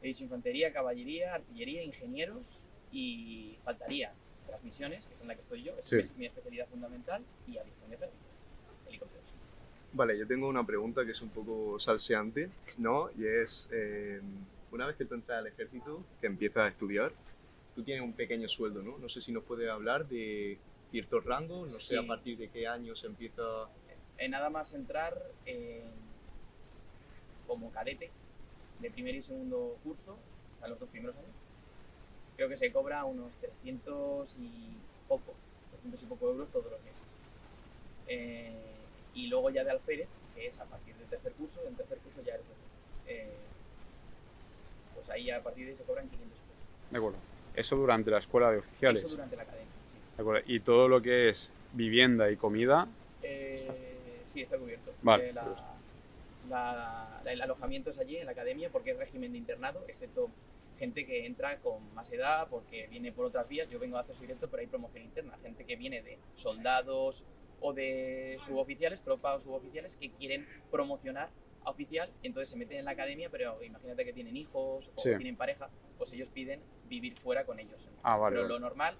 he 0.00 0.06
dicho, 0.06 0.24
infantería, 0.24 0.72
caballería, 0.72 1.34
artillería, 1.34 1.82
ingenieros 1.82 2.62
y 2.90 3.58
faltaría 3.64 4.14
transmisiones, 4.46 5.06
que 5.06 5.12
es 5.12 5.20
en 5.20 5.28
la 5.28 5.34
que 5.34 5.42
estoy 5.42 5.62
yo, 5.62 5.72
esa 5.78 5.90
Sí. 5.90 5.96
es 5.96 6.16
mi 6.16 6.24
especialidad 6.24 6.66
fundamental, 6.68 7.22
y 7.46 7.58
aviación 7.58 7.90
de 7.90 7.98
helicópteros. 8.86 9.26
Vale, 9.92 10.16
yo 10.16 10.26
tengo 10.26 10.48
una 10.48 10.64
pregunta 10.64 11.04
que 11.04 11.10
es 11.10 11.20
un 11.20 11.28
poco 11.28 11.78
salseante, 11.78 12.48
¿no? 12.78 13.10
Y 13.14 13.26
es, 13.26 13.68
eh, 13.72 14.22
una 14.70 14.86
vez 14.86 14.96
que 14.96 15.04
tú 15.04 15.14
entras 15.16 15.40
al 15.40 15.48
ejército, 15.48 16.02
que 16.22 16.28
empiezas 16.28 16.62
a 16.64 16.68
estudiar, 16.68 17.12
tú 17.74 17.82
tienes 17.82 18.02
un 18.04 18.12
pequeño 18.12 18.48
sueldo, 18.48 18.82
¿no? 18.82 18.98
No 18.98 19.08
sé 19.08 19.20
si 19.20 19.32
nos 19.32 19.44
puedes 19.44 19.68
hablar 19.68 20.06
de 20.06 20.58
ciertos 20.90 21.24
rangos, 21.24 21.66
no 21.66 21.70
sé 21.72 21.80
Sí. 21.80 21.96
a 21.96 22.06
partir 22.06 22.38
de 22.38 22.48
qué 22.48 22.66
año 22.66 22.94
se 22.94 23.06
empieza... 23.06 23.42
Eh, 24.18 24.28
nada 24.28 24.48
más 24.48 24.72
entrar 24.74 25.20
eh, 25.44 25.82
como 27.46 27.70
cadete 27.72 28.10
de 28.80 28.90
primer 28.90 29.14
y 29.16 29.22
segundo 29.22 29.76
curso, 29.82 30.12
o 30.12 30.58
sea, 30.60 30.68
los 30.68 30.78
dos 30.78 30.88
primeros 30.88 31.16
años, 31.16 31.30
creo 32.36 32.48
que 32.48 32.56
se 32.56 32.70
cobra 32.72 33.04
unos 33.04 33.32
300 33.38 34.38
y 34.38 34.76
poco, 35.08 35.34
300 35.72 36.02
y 36.02 36.06
poco 36.06 36.30
euros 36.30 36.50
todos 36.52 36.70
los 36.70 36.82
meses. 36.82 37.06
Eh, 38.06 38.52
y 39.14 39.26
luego 39.28 39.50
ya 39.50 39.64
de 39.64 39.70
alférez, 39.72 40.08
que 40.34 40.46
es 40.46 40.60
a 40.60 40.64
partir 40.64 40.94
del 40.96 41.08
tercer 41.08 41.32
curso, 41.32 41.60
en 41.66 41.74
tercer 41.74 41.98
curso 41.98 42.22
ya 42.22 42.34
eres. 42.34 42.46
Eh, 43.06 43.32
pues 44.94 45.10
ahí 45.10 45.30
a 45.30 45.42
partir 45.42 45.64
de 45.64 45.70
ahí 45.72 45.76
se 45.76 45.82
cobran 45.84 46.08
500 46.08 46.38
euros. 46.38 46.90
De 46.90 46.98
acuerdo. 46.98 47.18
Eso 47.54 47.76
durante 47.76 48.10
la 48.10 48.18
escuela 48.18 48.50
de 48.50 48.58
oficiales. 48.58 49.00
Eso 49.00 49.08
durante 49.10 49.36
la 49.36 49.42
academia, 49.42 49.68
sí. 49.86 49.94
De 50.16 50.22
acuerdo. 50.22 50.42
Y 50.46 50.60
todo 50.60 50.88
lo 50.88 51.00
que 51.02 51.28
es 51.28 51.50
vivienda 51.72 52.30
y 52.30 52.36
comida, 52.36 52.88
Eh, 53.22 54.20
sí, 54.24 54.42
está 54.42 54.58
cubierto. 54.58 54.92
Vale. 55.02 55.30
Eh, 55.30 55.32
la- 55.32 55.44
la- 56.48 57.20
la- 57.24 57.32
el 57.32 57.40
alojamiento 57.40 57.90
es 57.90 57.98
allí 57.98 58.16
en 58.18 58.26
la 58.26 58.32
academia 58.32 58.68
porque 58.70 58.90
es 58.90 58.98
régimen 58.98 59.32
de 59.32 59.38
internado, 59.38 59.82
excepto 59.88 60.30
gente 60.78 61.06
que 61.06 61.24
entra 61.24 61.58
con 61.58 61.94
más 61.94 62.12
edad 62.12 62.48
porque 62.50 62.86
viene 62.88 63.12
por 63.12 63.24
otras 63.26 63.48
vías. 63.48 63.68
Yo 63.70 63.78
vengo 63.78 63.96
de 63.96 64.00
acceso 64.00 64.22
directo, 64.22 64.48
pero 64.48 64.60
hay 64.60 64.66
promoción 64.66 65.04
interna. 65.04 65.38
Gente 65.42 65.64
que 65.64 65.76
viene 65.76 66.02
de 66.02 66.18
soldados 66.34 67.24
o 67.60 67.72
de 67.72 68.38
suboficiales, 68.44 69.02
tropas 69.02 69.36
o 69.36 69.40
suboficiales 69.40 69.96
que 69.96 70.10
quieren 70.10 70.46
promocionar 70.70 71.30
oficial, 71.64 72.12
entonces 72.22 72.50
se 72.50 72.56
meten 72.56 72.78
en 72.78 72.84
la 72.84 72.92
academia, 72.92 73.30
pero 73.30 73.62
imagínate 73.62 74.04
que 74.04 74.12
tienen 74.12 74.36
hijos 74.36 74.90
o 74.94 75.00
Sí. 75.00 75.10
tienen 75.16 75.36
pareja, 75.36 75.70
pues 75.98 76.12
ellos 76.12 76.28
piden 76.28 76.62
vivir 76.84 77.18
fuera 77.18 77.44
con 77.44 77.58
ellos. 77.58 77.88
Ah, 78.02 78.18
vale, 78.18 78.34
pero 78.34 78.42
vale. 78.42 78.54
lo 78.54 78.60
normal 78.60 78.96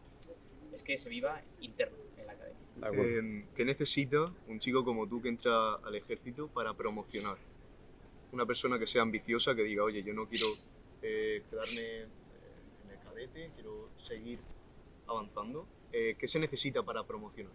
es 0.72 0.82
que 0.82 0.98
se 0.98 1.08
viva 1.08 1.42
interno 1.60 1.96
en 2.16 2.26
la 2.26 2.32
academia. 2.32 2.60
Eh, 2.92 3.46
¿Qué 3.54 3.64
necesita 3.64 4.32
un 4.46 4.58
chico 4.58 4.84
como 4.84 5.08
tú 5.08 5.22
que 5.22 5.28
entra 5.28 5.74
al 5.76 5.94
ejército 5.94 6.48
para 6.48 6.74
promocionar? 6.74 7.38
Una 8.32 8.44
persona 8.44 8.78
que 8.78 8.86
sea 8.86 9.02
ambiciosa, 9.02 9.54
que 9.54 9.62
diga, 9.62 9.84
oye, 9.84 10.02
yo 10.02 10.12
no 10.12 10.26
quiero 10.26 10.46
eh, 11.02 11.44
quedarme 11.48 11.80
eh, 11.82 12.08
en 12.84 12.90
el 12.90 12.98
cadete, 12.98 13.50
quiero 13.54 13.90
seguir 13.98 14.40
avanzando. 15.06 15.68
Eh, 15.92 16.16
¿Qué 16.18 16.26
se 16.26 16.40
necesita 16.40 16.82
para 16.82 17.04
promocionar? 17.04 17.52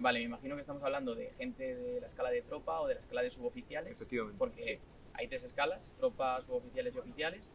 Vale, 0.00 0.18
me 0.20 0.24
imagino 0.24 0.54
que 0.54 0.62
estamos 0.62 0.82
hablando 0.82 1.14
de 1.14 1.30
gente 1.36 1.76
de 1.76 2.00
la 2.00 2.06
escala 2.06 2.30
de 2.30 2.40
tropa 2.40 2.80
o 2.80 2.88
de 2.88 2.94
la 2.94 3.00
escala 3.00 3.20
de 3.22 3.30
suboficiales, 3.30 3.92
Efectivamente. 3.92 4.38
porque 4.38 4.80
hay 5.12 5.28
tres 5.28 5.44
escalas, 5.44 5.92
tropas, 5.98 6.46
suboficiales 6.46 6.94
y 6.94 6.98
oficiales. 6.98 7.52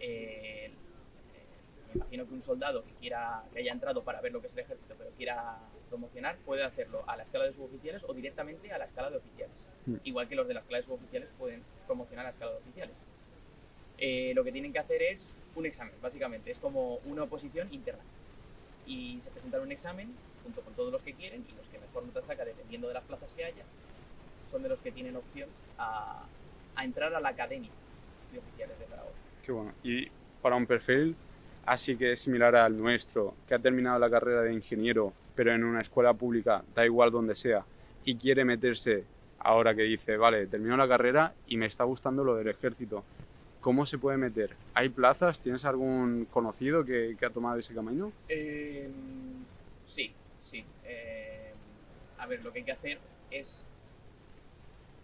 Eh, 0.00 0.66
eh, 0.66 0.72
me 1.88 1.94
imagino 1.94 2.26
que 2.26 2.34
un 2.34 2.42
soldado 2.42 2.84
que 2.84 2.92
quiera 2.94 3.44
que 3.52 3.60
haya 3.60 3.70
entrado 3.70 4.02
para 4.02 4.20
ver 4.20 4.32
lo 4.32 4.40
que 4.40 4.48
es 4.48 4.54
el 4.54 4.60
ejército, 4.60 4.96
pero 4.98 5.10
quiera 5.16 5.60
promocionar, 5.88 6.38
puede 6.38 6.64
hacerlo 6.64 7.04
a 7.06 7.16
la 7.16 7.22
escala 7.22 7.44
de 7.44 7.52
suboficiales 7.52 8.02
o 8.04 8.14
directamente 8.14 8.72
a 8.72 8.78
la 8.78 8.86
escala 8.86 9.08
de 9.08 9.18
oficiales. 9.18 9.68
Mm. 9.86 9.96
Igual 10.02 10.28
que 10.28 10.34
los 10.34 10.48
de 10.48 10.54
la 10.54 10.60
escala 10.60 10.78
de 10.78 10.84
suboficiales 10.84 11.28
pueden 11.38 11.62
promocionar 11.86 12.26
a 12.26 12.30
la 12.30 12.32
escala 12.32 12.50
de 12.50 12.58
oficiales. 12.58 12.96
Eh, 13.98 14.32
lo 14.34 14.42
que 14.42 14.50
tienen 14.50 14.72
que 14.72 14.80
hacer 14.80 15.02
es 15.02 15.36
un 15.54 15.66
examen, 15.66 15.94
básicamente. 16.02 16.50
Es 16.50 16.58
como 16.58 16.96
una 17.04 17.22
oposición 17.22 17.72
interna. 17.72 18.02
Y 18.86 19.18
se 19.20 19.30
presentan 19.30 19.60
un 19.60 19.70
examen 19.70 20.16
junto 20.42 20.60
con 20.62 20.74
todos 20.74 20.92
los 20.92 21.02
que 21.02 21.14
quieren 21.14 21.44
y 21.48 21.56
los 21.56 21.66
que 21.68 21.78
mejor 21.78 22.04
nota 22.04 22.22
saca, 22.22 22.44
dependiendo 22.44 22.88
de 22.88 22.94
las 22.94 23.04
plazas 23.04 23.32
que 23.32 23.44
haya, 23.44 23.64
son 24.50 24.62
de 24.62 24.68
los 24.68 24.78
que 24.80 24.92
tienen 24.92 25.16
opción 25.16 25.48
a, 25.78 26.24
a 26.74 26.84
entrar 26.84 27.14
a 27.14 27.20
la 27.20 27.28
academia 27.28 27.70
de 28.32 28.38
oficiales 28.38 28.78
de 28.78 28.86
Zaragoza. 28.86 29.16
Qué 29.44 29.52
bueno. 29.52 29.72
Y 29.82 30.08
para 30.42 30.56
un 30.56 30.66
perfil 30.66 31.16
así 31.66 31.96
que 31.96 32.12
es 32.12 32.20
similar 32.20 32.56
al 32.56 32.76
nuestro, 32.76 33.34
que 33.46 33.54
ha 33.54 33.58
terminado 33.58 33.98
la 33.98 34.10
carrera 34.10 34.42
de 34.42 34.52
ingeniero, 34.52 35.12
pero 35.34 35.54
en 35.54 35.64
una 35.64 35.80
escuela 35.80 36.14
pública, 36.14 36.64
da 36.74 36.84
igual 36.84 37.10
donde 37.10 37.36
sea, 37.36 37.64
y 38.04 38.16
quiere 38.16 38.44
meterse 38.44 39.04
ahora 39.38 39.74
que 39.74 39.82
dice, 39.82 40.16
vale, 40.16 40.46
termino 40.46 40.76
la 40.76 40.88
carrera 40.88 41.32
y 41.46 41.56
me 41.56 41.66
está 41.66 41.84
gustando 41.84 42.24
lo 42.24 42.34
del 42.36 42.48
ejército. 42.48 43.04
¿Cómo 43.60 43.84
se 43.84 43.98
puede 43.98 44.16
meter? 44.16 44.56
¿Hay 44.74 44.88
plazas? 44.88 45.38
¿Tienes 45.38 45.64
algún 45.64 46.26
conocido 46.30 46.84
que, 46.84 47.14
que 47.18 47.26
ha 47.26 47.30
tomado 47.30 47.58
ese 47.58 47.74
camino? 47.74 48.10
Eh, 48.28 48.90
sí, 49.86 50.12
sí. 50.40 50.64
Eh, 50.84 51.52
a 52.18 52.26
ver, 52.26 52.42
lo 52.42 52.52
que 52.52 52.60
hay 52.60 52.64
que 52.64 52.72
hacer 52.72 52.98
es. 53.30 53.66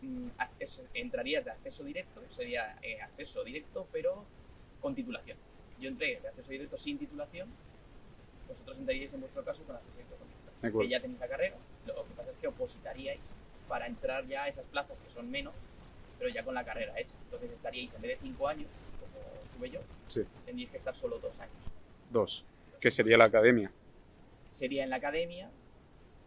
mm, 0.02 0.28
acceso- 0.38 0.86
entrarías 0.94 1.44
de 1.44 1.50
acceso 1.52 1.82
directo, 1.82 2.20
sería 2.30 2.78
eh, 2.82 3.00
acceso 3.00 3.42
directo, 3.42 3.88
pero 3.90 4.24
con 4.80 4.94
titulación. 4.94 5.38
Yo 5.80 5.88
entré 5.88 6.20
de 6.20 6.28
acceso 6.28 6.52
directo 6.52 6.76
sin 6.76 6.98
titulación, 6.98 7.48
vosotros 8.46 8.78
entraríais 8.78 9.12
en 9.14 9.20
vuestro 9.20 9.42
caso 9.42 9.62
con 9.64 9.74
acceso 9.74 9.92
directo 9.94 10.16
con 10.16 10.28
titulación. 10.28 10.82
Que 10.82 10.88
ya 10.88 11.00
tenéis 11.00 11.18
la 11.20 11.28
carrera, 11.28 11.56
lo 11.86 11.94
que 11.94 12.14
pasa 12.14 12.30
es 12.30 12.36
que 12.38 12.46
opositaríais 12.46 13.20
para 13.68 13.86
entrar 13.86 14.26
ya 14.26 14.44
a 14.44 14.48
esas 14.48 14.64
plazas 14.66 14.98
que 15.00 15.10
son 15.10 15.30
menos, 15.30 15.54
pero 16.18 16.30
ya 16.30 16.44
con 16.44 16.54
la 16.54 16.64
carrera 16.64 16.92
hecha. 17.00 17.16
Entonces 17.24 17.50
estaríais 17.50 17.92
en 17.94 18.02
vez 18.02 18.10
de 18.20 18.26
cinco 18.26 18.46
años, 18.48 18.68
como 19.00 19.42
estuve 19.44 19.70
yo, 19.70 19.80
Sí. 20.08 20.24
tendríais 20.44 20.70
que 20.70 20.76
estar 20.76 20.94
solo 20.94 21.18
dos 21.18 21.40
años 21.40 21.54
Dos, 22.10 22.44
que 22.80 22.90
sería 22.90 23.16
la 23.16 23.24
academia. 23.24 23.72
Sería 24.50 24.84
en 24.84 24.90
la 24.90 24.96
academia, 24.96 25.50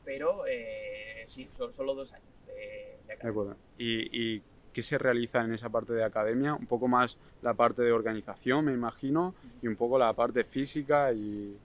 pero 0.06 0.46
eh, 0.48 1.26
sí, 1.28 1.48
son 1.58 1.72
solo 1.74 1.94
dos 1.96 2.14
años 2.14 2.28
de, 2.48 2.54
de 2.54 2.98
De 3.08 3.14
academia. 3.14 3.30
acuerdo. 3.30 3.58
¿Y, 3.78 4.36
y 4.38 4.42
qué 4.74 4.82
se 4.84 4.98
realiza 4.98 5.42
en 5.42 5.54
esa 5.54 5.70
parte 5.70 5.94
de 5.94 6.04
academia? 6.04 6.54
Un 6.54 6.68
poco 6.68 6.88
más 6.88 7.18
la 7.42 7.54
parte 7.54 7.82
de 7.82 7.92
organización, 7.92 8.66
me 8.66 8.74
imagino, 8.74 9.34
y 9.62 9.68
un 9.68 9.76
poco 9.76 9.98
la 9.98 10.14
parte 10.14 10.44
física 10.44 11.12
y... 11.14 11.58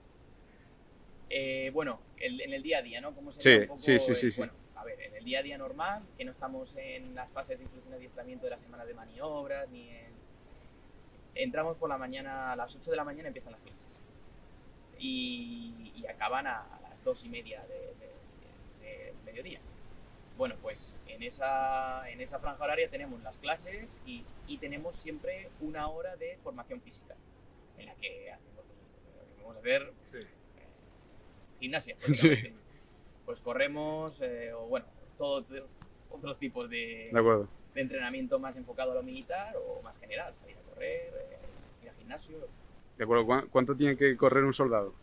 Eh, 1.29 1.71
bueno, 1.73 1.99
el- 2.17 2.39
en 2.41 2.53
el 2.53 2.61
día 2.61 2.79
a 2.79 2.81
día, 2.81 3.01
¿no? 3.01 3.13
¿Cómo 3.13 3.31
Sí, 3.31 3.41
sería 3.41 3.61
un 3.63 3.67
poco 3.69 3.79
sí, 3.79 3.99
sí, 3.99 4.15
sí, 4.15 4.31
sí. 4.31 4.37
Bueno, 4.41 4.53
a 4.75 4.83
ver, 4.83 4.99
en 5.01 5.15
el 5.15 5.25
día 5.25 5.39
a 5.39 5.43
día 5.43 5.57
normal, 5.57 6.03
que 6.17 6.23
no 6.25 6.31
estamos 6.31 6.75
en 6.77 7.15
las 7.15 7.29
fases 7.31 7.57
de 7.57 7.63
instrucción 7.63 7.93
y 7.93 7.97
adiestramiento 7.97 8.45
de 8.45 8.51
la 8.51 8.59
semana 8.59 8.85
de 8.85 8.93
maniobras, 8.93 9.67
ni 9.69 9.89
en... 9.89 10.13
Entramos 11.35 11.75
por 11.77 11.89
la 11.89 11.97
mañana, 11.97 12.53
a 12.53 12.55
las 12.55 12.73
8 12.75 12.91
de 12.91 12.97
la 12.97 13.03
mañana 13.03 13.27
empiezan 13.27 13.51
las 13.53 13.61
clases. 13.61 14.01
Y, 14.99 15.91
y 15.95 16.05
acaban 16.07 16.47
a, 16.47 16.61
a 16.61 16.79
las 16.81 17.03
2 17.03 17.25
y 17.25 17.29
media 17.29 17.61
de, 17.67 17.75
de- 17.75 18.85
de- 18.87 19.13
de 19.13 19.13
mediodía. 19.25 19.59
Bueno, 20.37 20.55
pues 20.61 20.97
en 21.07 21.23
esa, 21.23 22.09
en 22.09 22.19
esa 22.21 22.39
franja 22.39 22.63
horaria 22.63 22.89
tenemos 22.89 23.21
las 23.23 23.37
clases 23.39 23.99
y, 24.05 24.23
y 24.47 24.57
tenemos 24.57 24.95
siempre 24.97 25.49
una 25.61 25.87
hora 25.87 26.15
de 26.17 26.37
formación 26.43 26.81
física 26.81 27.15
en 27.77 27.85
la 27.85 27.95
que 27.95 28.31
hacemos 28.31 28.63
pues, 28.65 29.37
vamos 29.39 29.55
a 29.55 29.59
hacer 29.59 29.93
Sí. 30.11 30.19
gimnasia. 31.59 31.95
Pues 33.25 33.39
corremos, 33.39 34.21
eh, 34.21 34.53
o 34.53 34.67
bueno, 34.67 34.85
todo, 35.17 35.43
todo- 35.43 35.67
otros 36.11 36.37
tipos 36.37 36.69
de, 36.69 37.09
De 37.11 37.19
acuerdo. 37.19 37.47
de 37.73 37.81
entrenamiento 37.81 38.39
más 38.39 38.55
enfocado 38.55 38.91
a 38.91 38.95
lo 38.95 39.03
militar 39.03 39.55
o 39.57 39.81
más 39.81 39.97
general, 39.99 40.33
salir 40.37 40.55
a 40.57 40.61
correr, 40.73 41.13
eh, 41.31 41.37
ir 41.83 41.89
al 41.89 41.95
gimnasio. 41.95 42.37
De 42.97 43.03
acuerdo. 43.03 43.25
¿Cuán- 43.25 43.47
¿Cuánto 43.47 43.75
tiene 43.75 43.97
que 43.97 44.15
correr 44.17 44.43
un 44.43 44.53
soldado? 44.53 44.93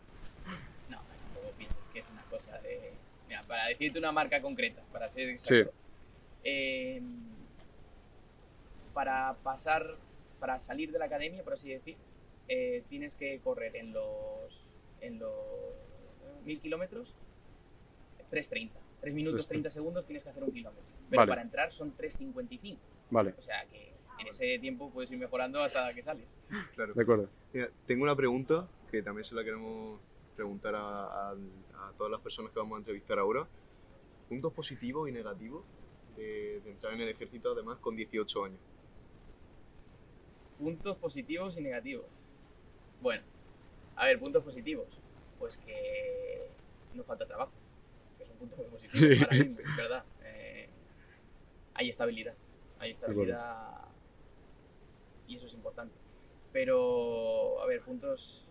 No, 0.89 0.97
tampoco 0.97 1.51
pienses 1.57 1.77
que 1.93 1.99
es 1.99 2.05
una 2.11 2.23
cosa 2.23 2.57
de. 2.59 2.93
Mira, 3.27 3.43
para 3.43 3.67
decirte 3.67 3.99
una 3.99 4.11
marca 4.11 4.41
concreta, 4.41 4.81
para 4.91 5.09
ser 5.09 5.29
exacto. 5.29 5.71
Eh, 6.43 7.01
para 8.93 9.35
pasar, 9.43 9.95
para 10.39 10.59
salir 10.59 10.91
de 10.91 10.99
la 10.99 11.05
academia, 11.05 11.43
por 11.43 11.53
así 11.53 11.69
decir, 11.69 11.95
eh, 12.47 12.83
tienes 12.89 13.15
que 13.15 13.39
correr 13.39 13.75
en 13.75 13.93
los 13.93 14.65
en 15.01 15.19
los 15.19 15.31
mil 16.45 16.59
kilómetros 16.59 17.15
3.30. 18.31 18.71
3 19.01 19.13
minutos 19.13 19.47
3:30. 19.47 19.49
30 19.49 19.69
segundos 19.69 20.05
tienes 20.05 20.23
que 20.23 20.29
hacer 20.29 20.43
un 20.43 20.51
kilómetro. 20.51 20.83
Pero 21.09 21.19
Vale. 21.21 21.29
para 21.29 21.41
entrar 21.41 21.71
son 21.71 21.95
3.55. 21.95 22.77
Vale, 23.09 23.33
O 23.37 23.41
sea 23.41 23.65
que 23.65 23.92
en 24.23 24.27
ese 24.29 24.59
tiempo 24.59 24.89
puedes 24.91 25.11
ir 25.11 25.17
mejorando 25.17 25.61
hasta 25.61 25.93
que 25.93 26.03
sales. 26.03 26.33
Claro. 26.75 26.93
de 26.93 27.01
acuerdo. 27.01 27.29
Mira, 27.53 27.69
tengo 27.85 28.03
una 28.03 28.15
pregunta 28.15 28.67
que 28.91 29.01
también 29.03 29.23
se 29.23 29.35
la 29.35 29.43
queremos 29.43 29.99
preguntar 30.35 30.75
a, 30.75 31.29
a- 31.29 31.31
a 31.31 31.91
todas 31.97 32.11
las 32.11 32.21
personas 32.21 32.51
que 32.51 32.59
vamos 32.59 32.75
a 32.75 32.79
entrevistar 32.79 33.19
ahora. 33.19 33.47
Puntos 34.29 34.51
positivos 34.53 35.07
y 35.09 35.11
negativos 35.11 35.63
de, 36.17 36.61
de 36.63 36.71
entrar 36.71 36.93
en 36.93 37.01
el 37.01 37.09
ejército, 37.09 37.51
además, 37.51 37.77
con 37.79 37.95
18 37.95 38.45
años. 38.45 38.59
Puntos 40.57 40.95
positivos 40.97 41.57
y 41.57 41.61
negativos. 41.61 42.05
Bueno, 43.01 43.23
a 43.95 44.05
ver, 44.05 44.19
puntos 44.19 44.43
positivos. 44.43 44.87
Pues 45.39 45.57
que 45.57 46.47
no 46.93 47.03
falta 47.03 47.25
trabajo. 47.25 47.51
Que 48.17 48.23
es 48.23 48.29
un 48.29 48.37
punto 48.37 48.55
muy 48.57 48.65
positivo 48.67 49.13
Sí. 49.13 49.19
para 49.25 49.37
mí, 49.37 49.55
¿verdad? 49.77 50.03
Eh, 50.23 50.69
hay 51.73 51.89
estabilidad. 51.89 52.35
Hay 52.79 52.91
estabilidad. 52.91 53.85
Y 55.27 55.35
eso 55.37 55.45
es 55.47 55.53
importante. 55.53 55.95
Pero, 56.51 57.61
a 57.61 57.65
ver, 57.65 57.81
puntos. 57.81 58.47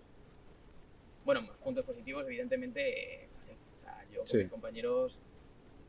Bueno, 1.25 1.43
más 1.43 1.57
puntos 1.59 1.85
positivos, 1.85 2.25
evidentemente. 2.27 3.25
eh, 3.25 3.29
la 3.35 3.43
gente. 3.45 3.63
O 3.79 3.83
sea, 3.83 4.05
yo 4.11 4.19
con 4.19 4.27
Sí. 4.27 4.37
mis 4.39 4.49
compañeros. 4.51 5.21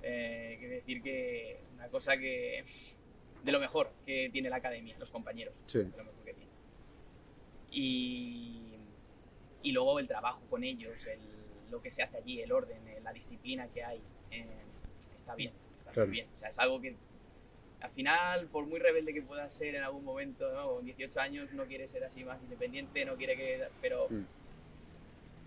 Eh, 0.01 0.57
quiero 0.59 0.75
decir 0.75 1.01
que 1.01 1.63
una 1.73 1.87
cosa 1.89 2.17
que. 2.17 2.65
De 3.43 3.51
lo 3.51 3.59
mejor 3.59 3.91
que 4.05 4.29
tiene 4.31 4.49
la 4.49 4.57
academia, 4.57 4.97
los 4.99 5.11
compañeros 5.11 5.53
Sí, 5.65 5.79
de 5.79 5.97
lo 5.97 6.03
mejor 6.05 6.23
que 6.23 6.33
tiene. 6.33 6.51
Y, 7.71 8.75
y 9.63 9.71
luego 9.71 9.99
el 9.99 10.07
trabajo 10.07 10.41
con 10.49 10.63
ellos, 10.63 11.05
el- 11.07 11.69
lo 11.69 11.81
que 11.81 11.89
se 11.91 12.03
hace 12.03 12.17
allí, 12.17 12.39
el 12.41 12.51
orden, 12.51 12.87
eh, 12.87 12.99
la 13.01 13.11
disciplina 13.11 13.67
que 13.67 13.83
hay, 13.83 14.01
eh, 14.31 14.45
está 15.15 15.35
bien, 15.35 15.53
está 15.77 15.91
Claro. 15.91 16.07
muy 16.07 16.13
bien. 16.17 16.29
O 16.35 16.37
sea, 16.37 16.49
es 16.49 16.59
algo 16.59 16.79
que 16.79 16.95
al 17.83 17.91
final, 17.91 18.47
por 18.47 18.65
muy 18.65 18.79
rebelde 18.79 19.13
que 19.13 19.21
puedas 19.21 19.53
ser 19.53 19.75
en 19.75 19.83
algún 19.83 20.05
momento, 20.05 20.49
¿no? 20.53 20.75
con 20.75 20.85
18 20.85 21.19
años 21.19 21.51
no 21.51 21.65
quiere 21.65 21.85
ser 21.89 22.03
así 22.05 22.23
más 22.23 22.41
independiente, 22.41 23.03
no 23.03 23.17
quiere 23.17 23.35
que... 23.35 23.61
Pero 23.81 24.07
Mm. 24.09 24.23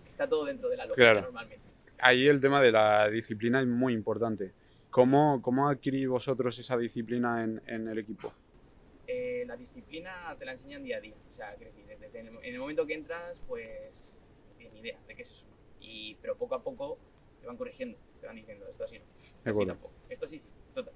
está 0.07 0.29
todo 0.29 0.45
dentro 0.45 0.69
de 0.69 0.77
la 0.77 0.85
lógica 0.85 1.01
Claro. 1.03 1.21
normalmente. 1.21 1.65
ahí 1.97 2.27
el 2.27 2.39
tema 2.39 2.61
de 2.61 2.71
la 2.71 3.09
disciplina 3.09 3.59
es 3.59 3.65
muy 3.67 3.93
importante. 3.93 4.53
¿Cómo, 4.91 5.41
cómo 5.41 5.67
adquirís 5.67 6.07
vosotros 6.07 6.57
esa 6.59 6.77
disciplina 6.77 7.43
en, 7.43 7.59
en 7.65 7.87
el 7.87 7.97
equipo? 7.97 8.31
eh, 9.07 9.43
la 9.47 9.55
disciplina 9.55 10.35
te 10.37 10.45
la 10.45 10.51
enseñan 10.51 10.83
día 10.83 10.97
a 10.97 11.01
día. 11.01 11.15
O 11.31 11.33
sea, 11.33 11.55
desde 11.55 12.19
el, 12.19 12.27
en 12.27 12.53
el 12.53 12.59
momento 12.59 12.85
que 12.85 12.93
entras, 12.93 13.41
pues 13.47 14.13
no 14.47 14.53
tienes 14.57 14.73
ni 14.73 14.79
idea 14.81 14.99
de 15.07 15.15
qué 15.15 15.21
es 15.23 15.31
eso. 15.31 15.47
Y, 15.79 16.15
pero 16.21 16.35
poco 16.35 16.53
a 16.55 16.63
poco 16.63 16.99
te 17.41 17.47
van 17.47 17.57
corrigiendo, 17.57 17.97
te 18.21 18.27
van 18.27 18.35
diciendo 18.35 18.67
esto 18.67 18.83
así 18.83 18.99
no, 18.99 19.05
esto 19.45 19.49
así 19.51 19.65
tampoco, 19.65 19.93
esto 20.09 20.27
sí, 20.27 20.39
sí. 20.39 20.45
esto 20.69 20.83
tal. 20.85 20.93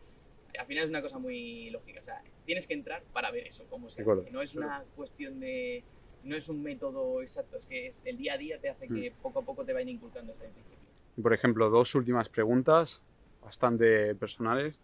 Al 0.60 0.66
final 0.66 0.84
es 0.86 0.90
una 0.90 1.02
cosa 1.02 1.18
muy 1.20 1.70
lógica. 1.70 2.00
O 2.02 2.04
sea, 2.04 2.22
tienes 2.46 2.68
que 2.68 2.74
entrar 2.74 3.04
para 3.14 3.32
ver 3.32 3.48
eso, 3.48 3.66
cómo 3.70 3.90
se 3.90 3.98
De 3.98 4.04
acuerdo. 4.04 4.22
hace. 4.24 4.32
No 4.32 4.42
es 4.42 4.56
una 4.56 4.84
cuestión 4.96 5.40
de. 5.40 5.84
No 6.24 6.36
es 6.36 6.50
un 6.50 6.62
método 6.62 7.22
exacto, 7.22 7.58
es 7.58 7.66
que 7.66 7.88
es, 7.88 8.02
el 8.06 8.18
día 8.18 8.34
a 8.36 8.38
día 8.38 8.60
te 8.60 8.70
hace 8.70 8.88
que 8.88 9.10
Mm. 9.12 9.22
poco 9.24 9.40
a 9.40 9.42
poco 9.44 9.66
te 9.66 9.74
vayan 9.74 9.90
inculcando 9.90 10.34
esa 10.34 10.44
disciplina. 10.44 10.80
Por 11.22 11.34
ejemplo, 11.34 11.70
dos 11.70 11.96
últimas 11.96 12.30
preguntas, 12.30 13.02
bastante 13.42 14.14
personales. 14.16 14.80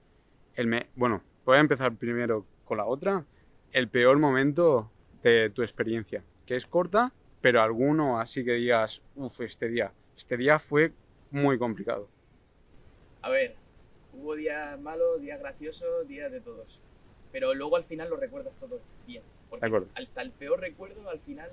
El 0.55 0.65
me- 0.67 0.87
bueno, 0.95 1.21
voy 1.45 1.57
a 1.57 1.59
empezar 1.59 1.95
primero 1.95 2.45
con 2.65 2.77
la 2.77 2.85
otra. 2.85 3.23
El 3.71 3.87
peor 3.89 4.17
momento 4.17 4.91
de 5.21 5.51
tu 5.51 5.61
experiencia, 5.61 6.23
que 6.45 6.55
es 6.55 6.65
corta, 6.65 7.13
pero 7.41 7.61
alguno 7.61 8.19
así 8.19 8.43
que 8.43 8.53
digas, 8.53 9.01
uff, 9.15 9.41
este 9.41 9.67
día, 9.69 9.93
este 10.15 10.37
día 10.37 10.57
fue 10.57 10.91
muy 11.29 11.59
complicado. 11.59 12.09
A 13.21 13.29
ver, 13.29 13.55
hubo 14.17 14.35
días 14.35 14.79
malos, 14.79 15.21
días 15.21 15.39
graciosos, 15.39 16.07
días 16.07 16.31
de 16.31 16.41
todos. 16.41 16.79
Pero 17.31 17.53
luego 17.53 17.75
al 17.75 17.83
final 17.85 18.09
lo 18.09 18.17
recuerdas 18.17 18.55
todo 18.57 18.79
bien. 19.05 19.23
Porque 19.49 19.61
De 19.61 19.67
acuerdo. 19.67 19.87
hasta 19.95 20.21
el 20.21 20.31
peor 20.31 20.59
recuerdo, 20.59 21.09
al 21.09 21.19
final 21.19 21.49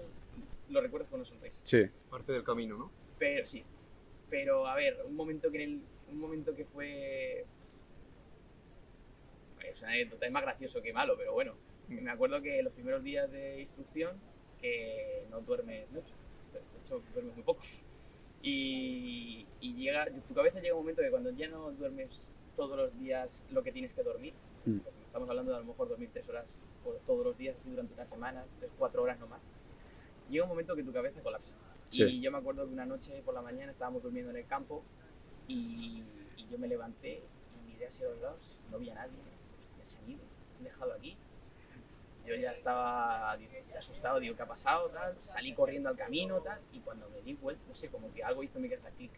lo 0.68 0.80
recuerdas 0.80 1.08
con 1.10 1.20
una 1.20 1.28
sonrisa. 1.28 1.60
Sí, 1.64 1.84
Parte 2.10 2.32
del 2.32 2.44
camino, 2.44 2.76
¿no? 2.76 2.90
Pero 3.18 3.46
sí. 3.46 3.64
Pero 4.30 4.66
a 4.66 4.74
ver, 4.74 4.98
un 5.06 5.14
momento 5.14 5.50
que 5.50 5.62
en 5.62 5.70
el, 5.70 5.80
un 6.10 6.18
momento 6.20 6.54
que 6.54 6.64
fue. 6.64 7.44
Es 9.64 9.80
una 9.82 9.92
anécdota, 9.92 10.26
es 10.26 10.32
más 10.32 10.42
gracioso 10.42 10.82
que 10.82 10.92
malo, 10.92 11.16
pero 11.16 11.32
bueno. 11.32 11.54
Me 11.88 12.10
acuerdo 12.10 12.40
que 12.40 12.62
los 12.62 12.72
primeros 12.72 13.02
días 13.04 13.30
de 13.30 13.60
instrucción, 13.60 14.16
que 14.60 15.26
no 15.30 15.40
duermes 15.42 15.90
mucho, 15.90 16.14
de 16.52 16.60
hecho 16.82 17.02
duermes 17.12 17.34
muy 17.34 17.42
poco. 17.44 17.62
Y, 18.42 19.46
y 19.60 19.74
llega, 19.74 20.06
tu 20.28 20.34
cabeza 20.34 20.60
llega 20.60 20.74
un 20.74 20.80
momento 20.80 21.02
que 21.02 21.10
cuando 21.10 21.30
ya 21.30 21.48
no 21.48 21.70
duermes 21.72 22.33
todos 22.56 22.76
los 22.76 22.98
días 22.98 23.44
lo 23.50 23.62
que 23.62 23.72
tienes 23.72 23.92
que 23.92 24.02
dormir, 24.02 24.34
Mm. 24.66 24.78
estamos 25.04 25.28
hablando 25.28 25.50
de 25.52 25.58
a 25.58 25.60
lo 25.60 25.66
mejor 25.66 25.88
dormir 25.90 26.08
tres 26.12 26.26
horas 26.28 26.46
por 26.82 26.96
todos 27.00 27.24
los 27.24 27.36
días, 27.36 27.54
así 27.60 27.68
durante 27.70 27.92
una 27.94 28.06
semana, 28.06 28.44
tres, 28.58 28.70
cuatro 28.78 29.02
horas 29.02 29.18
no 29.18 29.26
más, 29.26 29.42
llega 30.30 30.44
un 30.44 30.48
momento 30.50 30.74
que 30.74 30.82
tu 30.82 30.92
cabeza 30.92 31.20
colapsa. 31.22 31.56
Sí. 31.90 32.02
Y 32.04 32.20
yo 32.22 32.32
me 32.32 32.38
acuerdo 32.38 32.66
que 32.66 32.72
una 32.72 32.86
noche 32.86 33.20
por 33.24 33.34
la 33.34 33.42
mañana 33.42 33.72
estábamos 33.72 34.02
durmiendo 34.02 34.30
en 34.30 34.38
el 34.38 34.46
campo 34.46 34.82
y, 35.48 36.02
y 36.36 36.46
yo 36.50 36.58
me 36.58 36.66
levanté 36.66 37.22
y 37.56 37.70
miré 37.72 37.86
hacia 37.88 38.08
los 38.08 38.18
lados, 38.20 38.60
no 38.70 38.76
había 38.76 38.94
nadie. 38.94 39.12
Hostia, 39.58 39.84
se 39.84 39.98
han 39.98 40.10
ido, 40.10 40.22
me 40.52 40.58
han 40.58 40.64
dejado 40.64 40.92
aquí. 40.94 41.16
Yo 42.26 42.34
ya 42.36 42.52
estaba 42.52 43.36
asustado, 43.78 44.18
digo, 44.18 44.34
¿qué 44.34 44.42
ha 44.42 44.48
pasado? 44.48 44.88
Tal. 44.88 45.14
Salí 45.22 45.52
corriendo 45.52 45.90
al 45.90 45.96
camino, 45.96 46.40
tal, 46.40 46.58
y 46.72 46.80
cuando 46.80 47.06
me 47.10 47.20
di 47.20 47.34
vuelta, 47.34 47.62
no 47.68 47.74
sé, 47.74 47.88
como 47.90 48.10
que 48.14 48.24
algo 48.24 48.42
hizo 48.42 48.58
mi 48.58 48.68
cabeza 48.70 48.88
clic. 48.92 49.12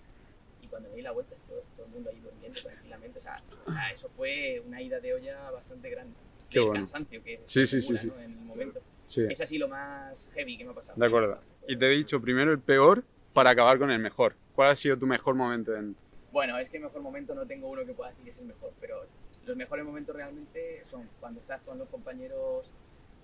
Y 0.66 0.68
cuando 0.68 0.88
me 0.90 0.96
di 0.96 1.02
la 1.02 1.12
vuelta, 1.12 1.34
todo, 1.48 1.62
todo 1.76 1.86
el 1.86 1.92
mundo 1.92 2.10
ahí 2.10 2.20
durmiendo 2.20 2.60
tranquilamente. 2.60 3.18
O 3.18 3.22
sea, 3.22 3.42
sea, 3.66 3.90
eso 3.92 4.08
fue 4.08 4.62
una 4.66 4.82
ida 4.82 5.00
de 5.00 5.14
olla 5.14 5.50
bastante 5.50 5.90
grande. 5.90 6.14
Qué 6.50 6.58
el 6.58 6.64
bueno. 6.66 6.80
cansancio 6.80 7.22
que 7.22 7.40
Sí, 7.44 7.66
sí, 7.66 7.78
acumula, 7.78 8.00
sí. 8.00 8.08
¿no? 8.08 8.20
en 8.20 8.32
el 8.32 8.44
momento. 8.44 8.80
Es 9.28 9.40
así 9.40 9.58
lo 9.58 9.68
más 9.68 10.28
heavy 10.34 10.58
que 10.58 10.64
me 10.64 10.70
ha 10.72 10.74
pasado. 10.74 10.98
De 10.98 11.06
acuerdo. 11.06 11.38
Y 11.68 11.76
te 11.78 11.86
he 11.86 11.90
dicho 11.90 12.20
primero 12.20 12.50
el 12.52 12.58
peor 12.58 13.04
para 13.32 13.50
acabar 13.50 13.78
con 13.78 13.90
el 13.90 13.98
mejor. 14.00 14.34
¿Cuál 14.54 14.70
ha 14.70 14.76
sido 14.76 14.96
tu 14.98 15.06
mejor 15.06 15.34
momento 15.34 15.74
en, 15.76 15.94
Bueno, 16.32 16.56
es 16.58 16.68
que 16.70 16.78
mejor 16.80 17.02
momento 17.02 17.34
no 17.34 17.46
tengo 17.46 17.68
uno 17.68 17.84
que 17.84 17.92
pueda 17.92 18.10
decir 18.10 18.24
que 18.24 18.30
es 18.30 18.38
el 18.38 18.46
mejor, 18.46 18.72
pero 18.80 19.04
los 19.44 19.56
mejores 19.56 19.84
momentos 19.84 20.14
realmente 20.16 20.82
son 20.90 21.08
cuando 21.20 21.40
estás 21.40 21.60
con 21.62 21.78
los 21.78 21.88
compañeros 21.88 22.72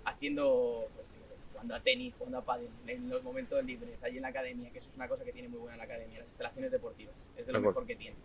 haciendo, 0.04 0.86
pues, 0.94 1.06
jugando 1.62 1.74
a 1.76 1.80
tenis, 1.80 2.12
jugando 2.18 2.38
a 2.38 2.44
pádel, 2.44 2.68
en 2.88 3.08
los 3.08 3.22
momentos 3.22 3.64
libres, 3.64 4.02
ahí 4.02 4.16
en 4.16 4.22
la 4.22 4.28
academia, 4.28 4.70
que 4.70 4.78
eso 4.80 4.90
es 4.90 4.96
una 4.96 5.06
cosa 5.08 5.22
que 5.24 5.32
tiene 5.32 5.48
muy 5.48 5.60
buena 5.60 5.76
la 5.76 5.84
academia, 5.84 6.18
las 6.18 6.28
instalaciones 6.28 6.72
deportivas, 6.72 7.14
es 7.36 7.46
de 7.46 7.52
lo 7.52 7.60
mejor 7.60 7.86
que 7.86 7.94
tiene. 7.94 8.16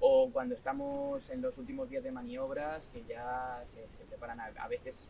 O 0.00 0.28
cuando 0.32 0.56
estamos 0.56 1.30
en 1.30 1.40
los 1.40 1.56
últimos 1.56 1.88
días 1.88 2.02
de 2.02 2.10
maniobras, 2.10 2.88
que 2.88 3.04
ya 3.08 3.62
se, 3.64 3.86
se 3.92 4.04
preparan 4.06 4.40
a, 4.40 4.46
a 4.58 4.68
veces, 4.68 5.08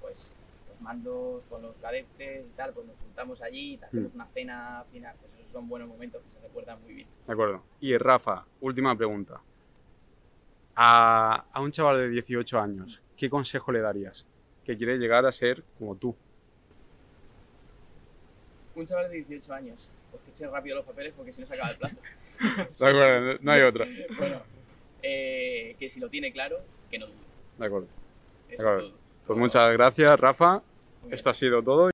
pues, 0.00 0.32
los 0.66 0.80
mandos 0.80 1.42
con 1.50 1.60
los 1.60 1.76
cadetes 1.76 2.46
y 2.46 2.56
tal, 2.56 2.72
pues 2.72 2.86
nos 2.86 2.96
juntamos 2.96 3.42
allí 3.42 3.74
y 3.74 3.76
te 3.76 3.84
hacemos 3.84 4.12
Mm. 4.12 4.16
una 4.16 4.26
cena 4.28 4.84
final, 4.90 5.14
pues 5.20 5.32
esos 5.38 5.52
son 5.52 5.68
buenos 5.68 5.88
momentos 5.88 6.22
que 6.22 6.30
se 6.30 6.40
recuerdan 6.40 6.80
muy 6.82 6.94
bien. 6.94 7.08
De 7.26 7.32
acuerdo. 7.34 7.62
Y 7.80 7.96
Rafa, 7.98 8.46
última 8.60 8.96
pregunta. 8.96 9.40
A, 10.76 11.44
a 11.52 11.60
un 11.60 11.70
chaval 11.70 11.98
de 11.98 12.08
18 12.08 12.58
años, 12.58 13.00
¿qué 13.16 13.28
consejo 13.30 13.70
le 13.70 13.80
darías? 13.80 14.26
Que 14.64 14.76
quiere 14.76 14.96
llegar 14.98 15.24
a 15.26 15.30
ser 15.32 15.62
como 15.78 15.94
tú. 15.96 16.16
Un 18.74 18.86
chaval 18.86 19.10
de 19.10 19.16
18 19.18 19.54
años, 19.54 19.92
pues 20.10 20.22
que 20.24 20.30
eche 20.30 20.46
rápido 20.48 20.76
los 20.76 20.84
papeles 20.84 21.12
porque 21.16 21.32
si 21.32 21.40
no 21.40 21.46
se 21.46 21.54
acaba 21.54 21.70
el 21.70 21.76
plazo. 21.76 21.96
De 22.84 22.88
acuerdo, 22.88 23.38
no 23.40 23.52
hay 23.52 23.62
otra. 23.62 23.86
bueno, 24.18 24.42
eh, 25.02 25.76
que 25.78 25.88
si 25.88 26.00
lo 26.00 26.08
tiene 26.08 26.32
claro, 26.32 26.58
que 26.90 26.98
no 26.98 27.06
dude. 27.06 27.16
De 27.58 27.66
acuerdo. 27.66 27.88
De 28.48 28.54
acuerdo. 28.54 28.92
Pues 29.26 29.38
muchas 29.38 29.72
gracias, 29.72 30.18
Rafa. 30.18 30.62
Esto 31.10 31.30
ha 31.30 31.34
sido 31.34 31.62
todo. 31.62 31.90